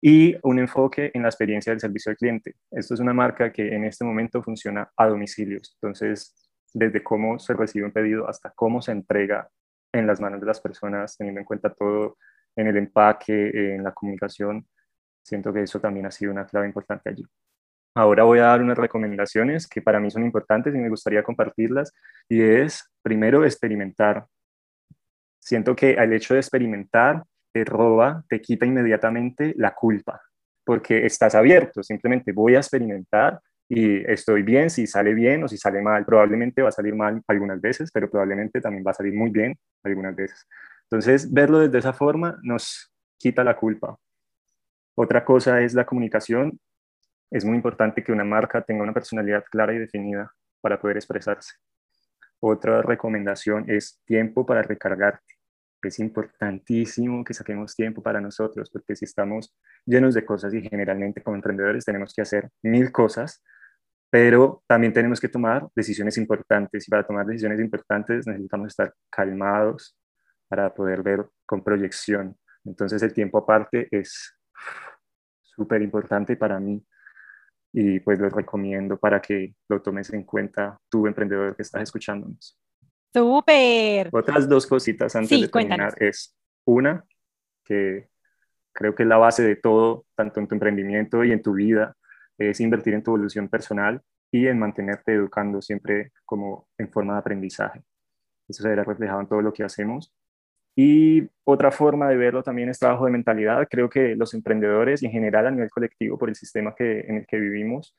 Y 0.00 0.36
un 0.42 0.58
enfoque 0.58 1.10
en 1.14 1.22
la 1.22 1.28
experiencia 1.28 1.72
del 1.72 1.80
servicio 1.80 2.10
al 2.10 2.16
cliente. 2.16 2.56
Esto 2.70 2.94
es 2.94 3.00
una 3.00 3.14
marca 3.14 3.52
que 3.52 3.74
en 3.74 3.84
este 3.84 4.04
momento 4.04 4.42
funciona 4.42 4.90
a 4.96 5.06
domicilios. 5.06 5.78
Entonces, 5.80 6.34
desde 6.74 7.02
cómo 7.02 7.38
se 7.38 7.54
recibe 7.54 7.86
un 7.86 7.92
pedido 7.92 8.28
hasta 8.28 8.52
cómo 8.54 8.82
se 8.82 8.92
entrega 8.92 9.48
en 9.92 10.06
las 10.06 10.20
manos 10.20 10.40
de 10.40 10.46
las 10.46 10.60
personas, 10.60 11.16
teniendo 11.16 11.40
en 11.40 11.46
cuenta 11.46 11.72
todo 11.72 12.18
en 12.56 12.66
el 12.66 12.76
empaque, 12.76 13.74
en 13.74 13.84
la 13.84 13.92
comunicación. 13.92 14.66
Siento 15.24 15.52
que 15.52 15.62
eso 15.62 15.80
también 15.80 16.06
ha 16.06 16.10
sido 16.10 16.32
una 16.32 16.46
clave 16.46 16.66
importante 16.66 17.08
allí. 17.08 17.24
Ahora 17.96 18.24
voy 18.24 18.40
a 18.40 18.46
dar 18.46 18.60
unas 18.60 18.76
recomendaciones 18.76 19.66
que 19.66 19.80
para 19.80 20.00
mí 20.00 20.10
son 20.10 20.24
importantes 20.24 20.74
y 20.74 20.78
me 20.78 20.88
gustaría 20.88 21.22
compartirlas. 21.22 21.92
Y 22.28 22.42
es, 22.42 22.90
primero, 23.02 23.44
experimentar. 23.44 24.26
Siento 25.40 25.74
que 25.74 25.92
el 25.92 26.12
hecho 26.12 26.34
de 26.34 26.40
experimentar 26.40 27.22
te 27.52 27.64
roba, 27.64 28.24
te 28.28 28.40
quita 28.40 28.66
inmediatamente 28.66 29.54
la 29.56 29.74
culpa, 29.74 30.20
porque 30.64 31.06
estás 31.06 31.34
abierto. 31.34 31.82
Simplemente 31.82 32.32
voy 32.32 32.56
a 32.56 32.58
experimentar 32.58 33.40
y 33.68 33.98
estoy 34.10 34.42
bien 34.42 34.70
si 34.70 34.86
sale 34.86 35.14
bien 35.14 35.44
o 35.44 35.48
si 35.48 35.56
sale 35.56 35.80
mal. 35.80 36.04
Probablemente 36.04 36.62
va 36.62 36.68
a 36.68 36.72
salir 36.72 36.94
mal 36.94 37.22
algunas 37.28 37.60
veces, 37.60 37.90
pero 37.92 38.10
probablemente 38.10 38.60
también 38.60 38.84
va 38.86 38.90
a 38.90 38.94
salir 38.94 39.14
muy 39.14 39.30
bien 39.30 39.56
algunas 39.84 40.14
veces. 40.16 40.46
Entonces, 40.90 41.32
verlo 41.32 41.60
desde 41.60 41.78
esa 41.78 41.92
forma 41.92 42.38
nos 42.42 42.92
quita 43.18 43.44
la 43.44 43.56
culpa. 43.56 43.96
Otra 44.94 45.24
cosa 45.24 45.60
es 45.60 45.74
la 45.74 45.86
comunicación 45.86 46.58
es 47.34 47.44
muy 47.44 47.56
importante 47.56 48.04
que 48.04 48.12
una 48.12 48.24
marca 48.24 48.62
tenga 48.62 48.84
una 48.84 48.92
personalidad 48.92 49.44
clara 49.50 49.74
y 49.74 49.78
definida 49.78 50.32
para 50.60 50.80
poder 50.80 50.98
expresarse. 50.98 51.54
Otra 52.38 52.80
recomendación 52.80 53.64
es 53.68 54.00
tiempo 54.04 54.46
para 54.46 54.62
recargarte. 54.62 55.34
Es 55.82 55.98
importantísimo 55.98 57.24
que 57.24 57.34
saquemos 57.34 57.74
tiempo 57.74 58.02
para 58.02 58.20
nosotros, 58.20 58.70
porque 58.70 58.94
si 58.94 59.04
estamos 59.04 59.52
llenos 59.84 60.14
de 60.14 60.24
cosas 60.24 60.54
y 60.54 60.62
generalmente 60.62 61.22
como 61.22 61.34
emprendedores 61.34 61.84
tenemos 61.84 62.14
que 62.14 62.22
hacer 62.22 62.50
mil 62.62 62.92
cosas, 62.92 63.42
pero 64.10 64.62
también 64.68 64.92
tenemos 64.92 65.20
que 65.20 65.28
tomar 65.28 65.66
decisiones 65.74 66.16
importantes 66.16 66.86
y 66.86 66.90
para 66.90 67.04
tomar 67.04 67.26
decisiones 67.26 67.58
importantes 67.58 68.28
necesitamos 68.28 68.68
estar 68.68 68.94
calmados 69.10 69.98
para 70.46 70.72
poder 70.72 71.02
ver 71.02 71.26
con 71.44 71.64
proyección. 71.64 72.38
Entonces 72.64 73.02
el 73.02 73.12
tiempo 73.12 73.38
aparte 73.38 73.88
es 73.90 74.36
súper 75.42 75.82
importante 75.82 76.36
para 76.36 76.58
mí 76.58 76.84
y 77.72 78.00
pues 78.00 78.18
lo 78.18 78.28
recomiendo 78.28 78.96
para 78.96 79.20
que 79.20 79.54
lo 79.68 79.82
tomes 79.82 80.12
en 80.12 80.22
cuenta 80.24 80.78
tu 80.88 81.06
emprendedor 81.06 81.56
que 81.56 81.62
estás 81.62 81.82
escuchándonos. 81.82 82.58
Súper. 83.12 84.10
Otras 84.12 84.48
dos 84.48 84.66
cositas 84.66 85.14
antes 85.16 85.40
de 85.40 85.48
terminar 85.48 85.94
es 86.00 86.36
una 86.64 87.04
que 87.64 88.08
creo 88.72 88.94
que 88.94 89.04
es 89.04 89.08
la 89.08 89.16
base 89.16 89.42
de 89.42 89.56
todo, 89.56 90.06
tanto 90.14 90.40
en 90.40 90.48
tu 90.48 90.54
emprendimiento 90.54 91.24
y 91.24 91.32
en 91.32 91.42
tu 91.42 91.54
vida, 91.54 91.96
es 92.38 92.60
invertir 92.60 92.94
en 92.94 93.02
tu 93.02 93.12
evolución 93.12 93.48
personal 93.48 94.02
y 94.32 94.48
en 94.48 94.58
mantenerte 94.58 95.14
educando 95.14 95.62
siempre 95.62 96.12
como 96.24 96.68
en 96.76 96.90
forma 96.90 97.14
de 97.14 97.20
aprendizaje. 97.20 97.82
Eso 98.48 98.62
se 98.62 98.68
verá 98.68 98.84
reflejado 98.84 99.20
en 99.20 99.28
todo 99.28 99.42
lo 99.42 99.52
que 99.52 99.62
hacemos 99.62 100.12
y 100.76 101.28
otra 101.44 101.70
forma 101.70 102.08
de 102.08 102.16
verlo 102.16 102.42
también 102.42 102.68
es 102.68 102.78
trabajo 102.78 103.04
de 103.04 103.12
mentalidad. 103.12 103.66
Creo 103.70 103.88
que 103.88 104.16
los 104.16 104.34
emprendedores 104.34 105.02
y 105.02 105.06
en 105.06 105.12
general 105.12 105.46
a 105.46 105.50
nivel 105.50 105.70
colectivo 105.70 106.18
por 106.18 106.28
el 106.28 106.34
sistema 106.34 106.74
que, 106.74 107.00
en 107.00 107.18
el 107.18 107.26
que 107.26 107.38
vivimos, 107.38 107.96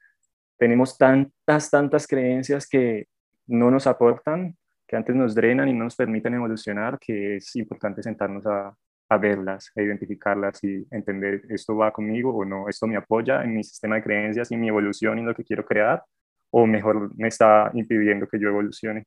tenemos 0.57 0.97
tantas, 0.97 1.69
tantas 1.69 2.07
creencias 2.07 2.67
que 2.67 3.07
no 3.47 3.71
nos 3.71 3.87
aportan, 3.87 4.55
que 4.87 4.95
antes 4.95 5.15
nos 5.15 5.35
drenan 5.35 5.69
y 5.69 5.73
no 5.73 5.85
nos 5.85 5.95
permiten 5.95 6.33
evolucionar, 6.33 6.99
que 6.99 7.37
es 7.37 7.55
importante 7.55 8.03
sentarnos 8.03 8.45
a, 8.45 8.75
a 9.09 9.17
verlas, 9.17 9.71
a 9.75 9.81
identificarlas 9.81 10.63
y 10.63 10.85
entender 10.91 11.43
esto 11.49 11.75
va 11.75 11.91
conmigo 11.91 12.35
o 12.35 12.43
no, 12.43 12.67
esto 12.67 12.87
me 12.87 12.97
apoya 12.97 13.43
en 13.43 13.53
mi 13.53 13.63
sistema 13.63 13.95
de 13.95 14.03
creencias 14.03 14.51
y 14.51 14.57
mi 14.57 14.67
evolución 14.67 15.19
y 15.19 15.23
lo 15.23 15.33
que 15.33 15.43
quiero 15.43 15.65
crear, 15.65 16.03
o 16.51 16.65
mejor 16.65 17.15
me 17.15 17.27
está 17.27 17.71
impidiendo 17.73 18.27
que 18.27 18.39
yo 18.39 18.49
evolucione. 18.49 19.05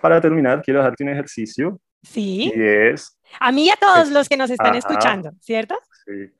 Para 0.00 0.20
terminar, 0.20 0.62
quiero 0.62 0.80
dejarte 0.80 1.04
un 1.04 1.10
ejercicio 1.10 1.80
Sí. 2.02 2.52
Y 2.54 2.62
es... 2.62 3.18
A 3.38 3.52
mí 3.52 3.66
y 3.66 3.70
a 3.70 3.76
todos 3.76 4.10
los 4.10 4.28
que 4.28 4.36
nos 4.36 4.50
están 4.50 4.74
escuchando, 4.74 5.32
¿cierto? 5.40 5.78
Sí. 6.04 6.32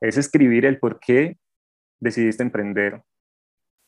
Es 0.00 0.16
escribir 0.16 0.64
el 0.66 0.78
por 0.78 1.00
qué 1.00 1.36
decidiste 1.98 2.42
emprender, 2.42 3.02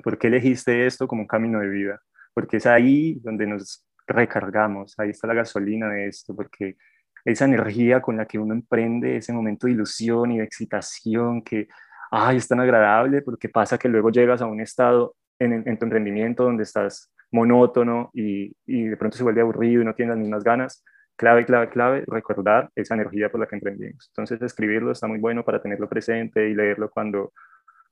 por 0.02 0.18
qué 0.18 0.26
elegiste 0.26 0.86
esto 0.86 1.06
como 1.06 1.22
un 1.22 1.28
camino 1.28 1.60
de 1.60 1.68
vida, 1.68 2.02
porque 2.34 2.58
es 2.58 2.66
ahí 2.66 3.18
donde 3.22 3.46
nos 3.46 3.86
recargamos, 4.06 4.94
ahí 4.98 5.10
está 5.10 5.26
la 5.26 5.34
gasolina 5.34 5.88
de 5.88 6.08
esto, 6.08 6.34
porque 6.34 6.76
esa 7.24 7.44
energía 7.44 8.00
con 8.02 8.16
la 8.16 8.26
que 8.26 8.38
uno 8.38 8.52
emprende, 8.52 9.16
ese 9.16 9.32
momento 9.32 9.66
de 9.66 9.74
ilusión 9.74 10.32
y 10.32 10.38
de 10.38 10.44
excitación 10.44 11.42
que, 11.42 11.68
ay, 12.10 12.36
es 12.36 12.48
tan 12.48 12.60
agradable, 12.60 13.22
porque 13.22 13.48
pasa 13.48 13.78
que 13.78 13.88
luego 13.88 14.10
llegas 14.10 14.42
a 14.42 14.46
un 14.46 14.60
estado 14.60 15.14
en, 15.38 15.62
en 15.66 15.78
tu 15.78 15.84
emprendimiento 15.84 16.44
donde 16.44 16.64
estás 16.64 17.10
monótono 17.30 18.10
y, 18.12 18.54
y, 18.66 18.84
de 18.84 18.96
pronto 18.96 19.16
se 19.16 19.22
vuelve 19.22 19.40
aburrido 19.40 19.82
y 19.82 19.84
no 19.84 19.94
tienes 19.94 20.14
las 20.14 20.20
mismas 20.20 20.44
ganas, 20.44 20.84
clave, 21.16 21.44
clave, 21.44 21.68
clave, 21.68 22.04
recordar 22.06 22.70
esa 22.74 22.94
energía 22.94 23.30
por 23.30 23.40
la 23.40 23.46
que 23.46 23.56
emprendimos. 23.56 24.08
Entonces, 24.08 24.40
escribirlo 24.42 24.92
está 24.92 25.06
muy 25.06 25.18
bueno 25.18 25.44
para 25.44 25.60
tenerlo 25.60 25.88
presente 25.88 26.48
y 26.48 26.54
leerlo 26.54 26.90
cuando, 26.90 27.32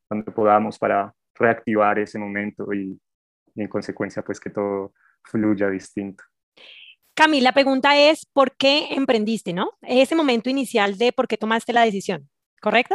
cuando 0.08 0.32
podamos 0.32 0.78
para 0.78 1.14
reactivar 1.34 1.98
ese 1.98 2.18
momento 2.18 2.72
y, 2.72 2.98
en 3.56 3.68
consecuencia 3.68 4.22
pues 4.22 4.38
que 4.38 4.50
todo 4.50 4.92
fluya 5.24 5.68
distinto. 5.68 6.24
Camila, 7.14 7.50
la 7.50 7.52
pregunta 7.52 7.98
es, 7.98 8.24
¿por 8.32 8.56
qué 8.56 8.94
emprendiste, 8.94 9.52
no? 9.52 9.72
Ese 9.82 10.14
momento 10.14 10.48
inicial 10.48 10.96
de 10.96 11.12
por 11.12 11.28
qué 11.28 11.36
tomaste 11.36 11.72
la 11.72 11.84
decisión, 11.84 12.30
¿correcto? 12.62 12.94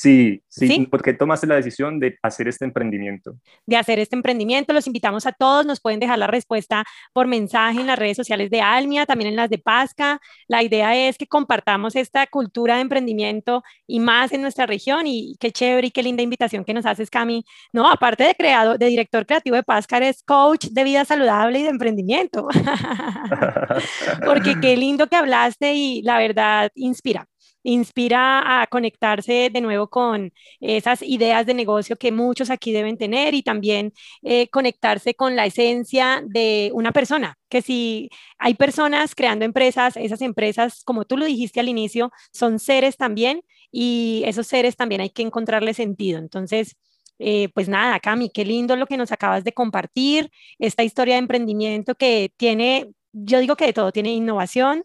Sí, 0.00 0.42
sí, 0.48 0.86
porque 0.90 1.12
tomaste 1.12 1.46
la 1.46 1.56
decisión 1.56 2.00
de 2.00 2.16
hacer 2.22 2.48
este 2.48 2.64
emprendimiento. 2.64 3.34
De 3.66 3.76
hacer 3.76 3.98
este 3.98 4.16
emprendimiento, 4.16 4.72
los 4.72 4.86
invitamos 4.86 5.26
a 5.26 5.32
todos, 5.32 5.66
nos 5.66 5.78
pueden 5.78 6.00
dejar 6.00 6.18
la 6.18 6.26
respuesta 6.26 6.84
por 7.12 7.26
mensaje 7.26 7.82
en 7.82 7.86
las 7.86 7.98
redes 7.98 8.16
sociales 8.16 8.48
de 8.48 8.62
Almia, 8.62 9.04
también 9.04 9.28
en 9.28 9.36
las 9.36 9.50
de 9.50 9.58
Pasca. 9.58 10.18
La 10.48 10.62
idea 10.62 10.96
es 10.96 11.18
que 11.18 11.26
compartamos 11.26 11.96
esta 11.96 12.26
cultura 12.28 12.76
de 12.76 12.80
emprendimiento 12.80 13.62
y 13.86 14.00
más 14.00 14.32
en 14.32 14.40
nuestra 14.40 14.64
región 14.64 15.06
y 15.06 15.36
qué 15.38 15.52
chévere 15.52 15.88
y 15.88 15.90
qué 15.90 16.02
linda 16.02 16.22
invitación 16.22 16.64
que 16.64 16.72
nos 16.72 16.86
haces, 16.86 17.10
Cami. 17.10 17.44
No, 17.74 17.86
aparte 17.86 18.24
de 18.24 18.34
creado, 18.34 18.78
de 18.78 18.86
director 18.86 19.26
creativo 19.26 19.56
de 19.56 19.64
Pasca, 19.64 19.98
eres 19.98 20.22
coach 20.22 20.68
de 20.70 20.82
vida 20.82 21.04
saludable 21.04 21.58
y 21.58 21.64
de 21.64 21.68
emprendimiento. 21.68 22.48
porque 24.24 24.58
qué 24.62 24.78
lindo 24.78 25.08
que 25.08 25.16
hablaste 25.16 25.74
y 25.74 26.00
la 26.00 26.16
verdad 26.16 26.70
inspira 26.74 27.28
inspira 27.62 28.62
a 28.62 28.66
conectarse 28.66 29.50
de 29.52 29.60
nuevo 29.60 29.88
con 29.88 30.32
esas 30.60 31.02
ideas 31.02 31.46
de 31.46 31.54
negocio 31.54 31.96
que 31.96 32.12
muchos 32.12 32.50
aquí 32.50 32.72
deben 32.72 32.96
tener 32.96 33.34
y 33.34 33.42
también 33.42 33.92
eh, 34.22 34.48
conectarse 34.48 35.14
con 35.14 35.36
la 35.36 35.46
esencia 35.46 36.22
de 36.26 36.70
una 36.74 36.92
persona, 36.92 37.38
que 37.48 37.62
si 37.62 38.10
hay 38.38 38.54
personas 38.54 39.14
creando 39.14 39.44
empresas, 39.44 39.96
esas 39.96 40.22
empresas, 40.22 40.82
como 40.84 41.04
tú 41.04 41.16
lo 41.16 41.26
dijiste 41.26 41.60
al 41.60 41.68
inicio, 41.68 42.10
son 42.32 42.58
seres 42.58 42.96
también 42.96 43.42
y 43.70 44.22
esos 44.26 44.46
seres 44.46 44.76
también 44.76 45.00
hay 45.00 45.10
que 45.10 45.22
encontrarle 45.22 45.74
sentido. 45.74 46.18
Entonces, 46.18 46.76
eh, 47.18 47.48
pues 47.54 47.68
nada, 47.68 48.00
Cami, 48.00 48.30
qué 48.30 48.44
lindo 48.44 48.76
lo 48.76 48.86
que 48.86 48.96
nos 48.96 49.12
acabas 49.12 49.44
de 49.44 49.52
compartir, 49.52 50.30
esta 50.58 50.82
historia 50.82 51.14
de 51.14 51.20
emprendimiento 51.20 51.94
que 51.94 52.32
tiene, 52.36 52.90
yo 53.12 53.40
digo 53.40 53.56
que 53.56 53.66
de 53.66 53.72
todo, 53.74 53.92
tiene 53.92 54.12
innovación, 54.12 54.84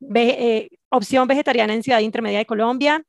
eh, 0.00 0.68
opción 0.88 1.28
vegetariana 1.28 1.74
en 1.74 1.82
Ciudad 1.82 2.00
Intermedia 2.00 2.38
de 2.38 2.46
Colombia. 2.46 3.02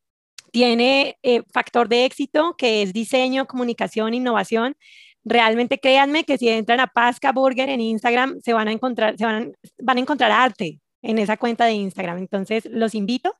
Tiene 0.52 1.18
eh, 1.24 1.44
factor 1.54 1.88
de 1.90 2.06
éxito 2.06 2.56
que 2.58 2.82
es 2.82 2.94
diseño, 2.94 3.48
comunicación, 3.48 4.14
innovación. 4.14 4.76
Realmente 5.24 5.80
créanme 5.80 6.24
que 6.24 6.38
si 6.38 6.50
entran 6.50 6.80
a 6.80 6.88
Pasca 6.88 7.32
Burger 7.32 7.70
en 7.70 7.82
Instagram 7.82 8.40
se 8.42 8.54
van 8.54 8.68
a 8.70 8.72
encontrar, 8.72 9.18
se 9.18 9.26
van 9.26 9.98
a 9.98 10.00
encontrar 10.00 10.32
arte 10.32 10.80
en 11.08 11.18
esa 11.20 11.38
cuenta 11.38 11.66
de 11.66 11.74
Instagram. 11.74 12.18
Entonces 12.18 12.66
los 12.66 12.94
invito 12.94 13.36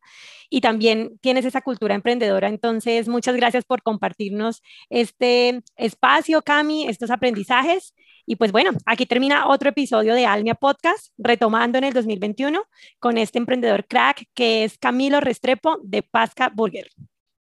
y 0.50 0.62
también 0.62 1.20
tienes 1.22 1.46
esa 1.46 1.62
cultura 1.62 1.96
emprendedora. 1.96 2.48
Entonces 2.48 3.08
muchas 3.08 3.36
gracias 3.36 3.66
por 3.66 3.84
compartirnos 3.84 4.64
este 4.90 5.62
espacio, 5.76 6.42
Cami, 6.42 6.88
estos 6.88 7.12
aprendizajes 7.12 7.94
y 8.26 8.38
pues 8.38 8.52
bueno, 8.52 8.72
aquí 8.86 9.06
termina 9.06 9.48
otro 9.48 9.70
episodio 9.70 10.14
de 10.14 10.26
Almia 10.26 10.56
Podcast, 10.56 11.14
retomando 11.18 11.78
en 11.78 11.84
el 11.84 11.94
2021 11.94 12.62
con 13.00 13.18
este 13.18 13.38
emprendedor 13.38 13.86
crack 13.86 14.24
que 14.34 14.64
es 14.64 14.78
Camilo 14.78 15.20
Restrepo 15.20 15.80
de 15.84 16.04
Pasca 16.04 16.50
Burger. 16.54 16.88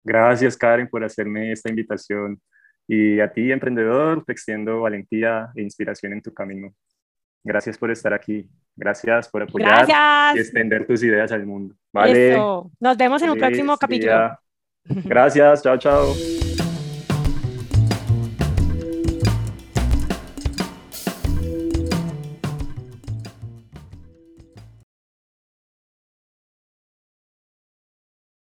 Gracias, 0.05 0.57
Karen, 0.57 0.89
por 0.89 1.05
hacerme 1.05 1.53
esta 1.53 1.69
invitación. 1.69 2.41
Y 2.87 3.21
a 3.21 3.31
ti, 3.31 3.53
emprendedor, 3.53 4.25
te 4.25 4.33
extiendo 4.33 4.81
valentía 4.81 5.51
e 5.55 5.63
inspiración 5.63 6.15
en 6.15 6.23
tu 6.23 6.33
camino. 6.33 6.75
Gracias 7.49 7.79
por 7.79 7.91
estar 7.91 8.13
aquí. 8.13 8.47
Gracias 8.77 9.27
por 9.27 9.43
apoyar 9.43 10.37
y 10.37 10.39
extender 10.39 10.87
tus 10.87 11.03
ideas 11.03 11.33
al 11.33 11.47
mundo. 11.47 11.75
Vale. 11.91 12.37
Nos 12.79 12.97
vemos 12.99 13.23
en 13.23 13.31
un 13.31 13.39
próximo 13.39 13.79
capítulo. 13.79 14.39
Gracias. 14.85 15.63
Chao, 15.63 15.79
chao. 15.79 16.38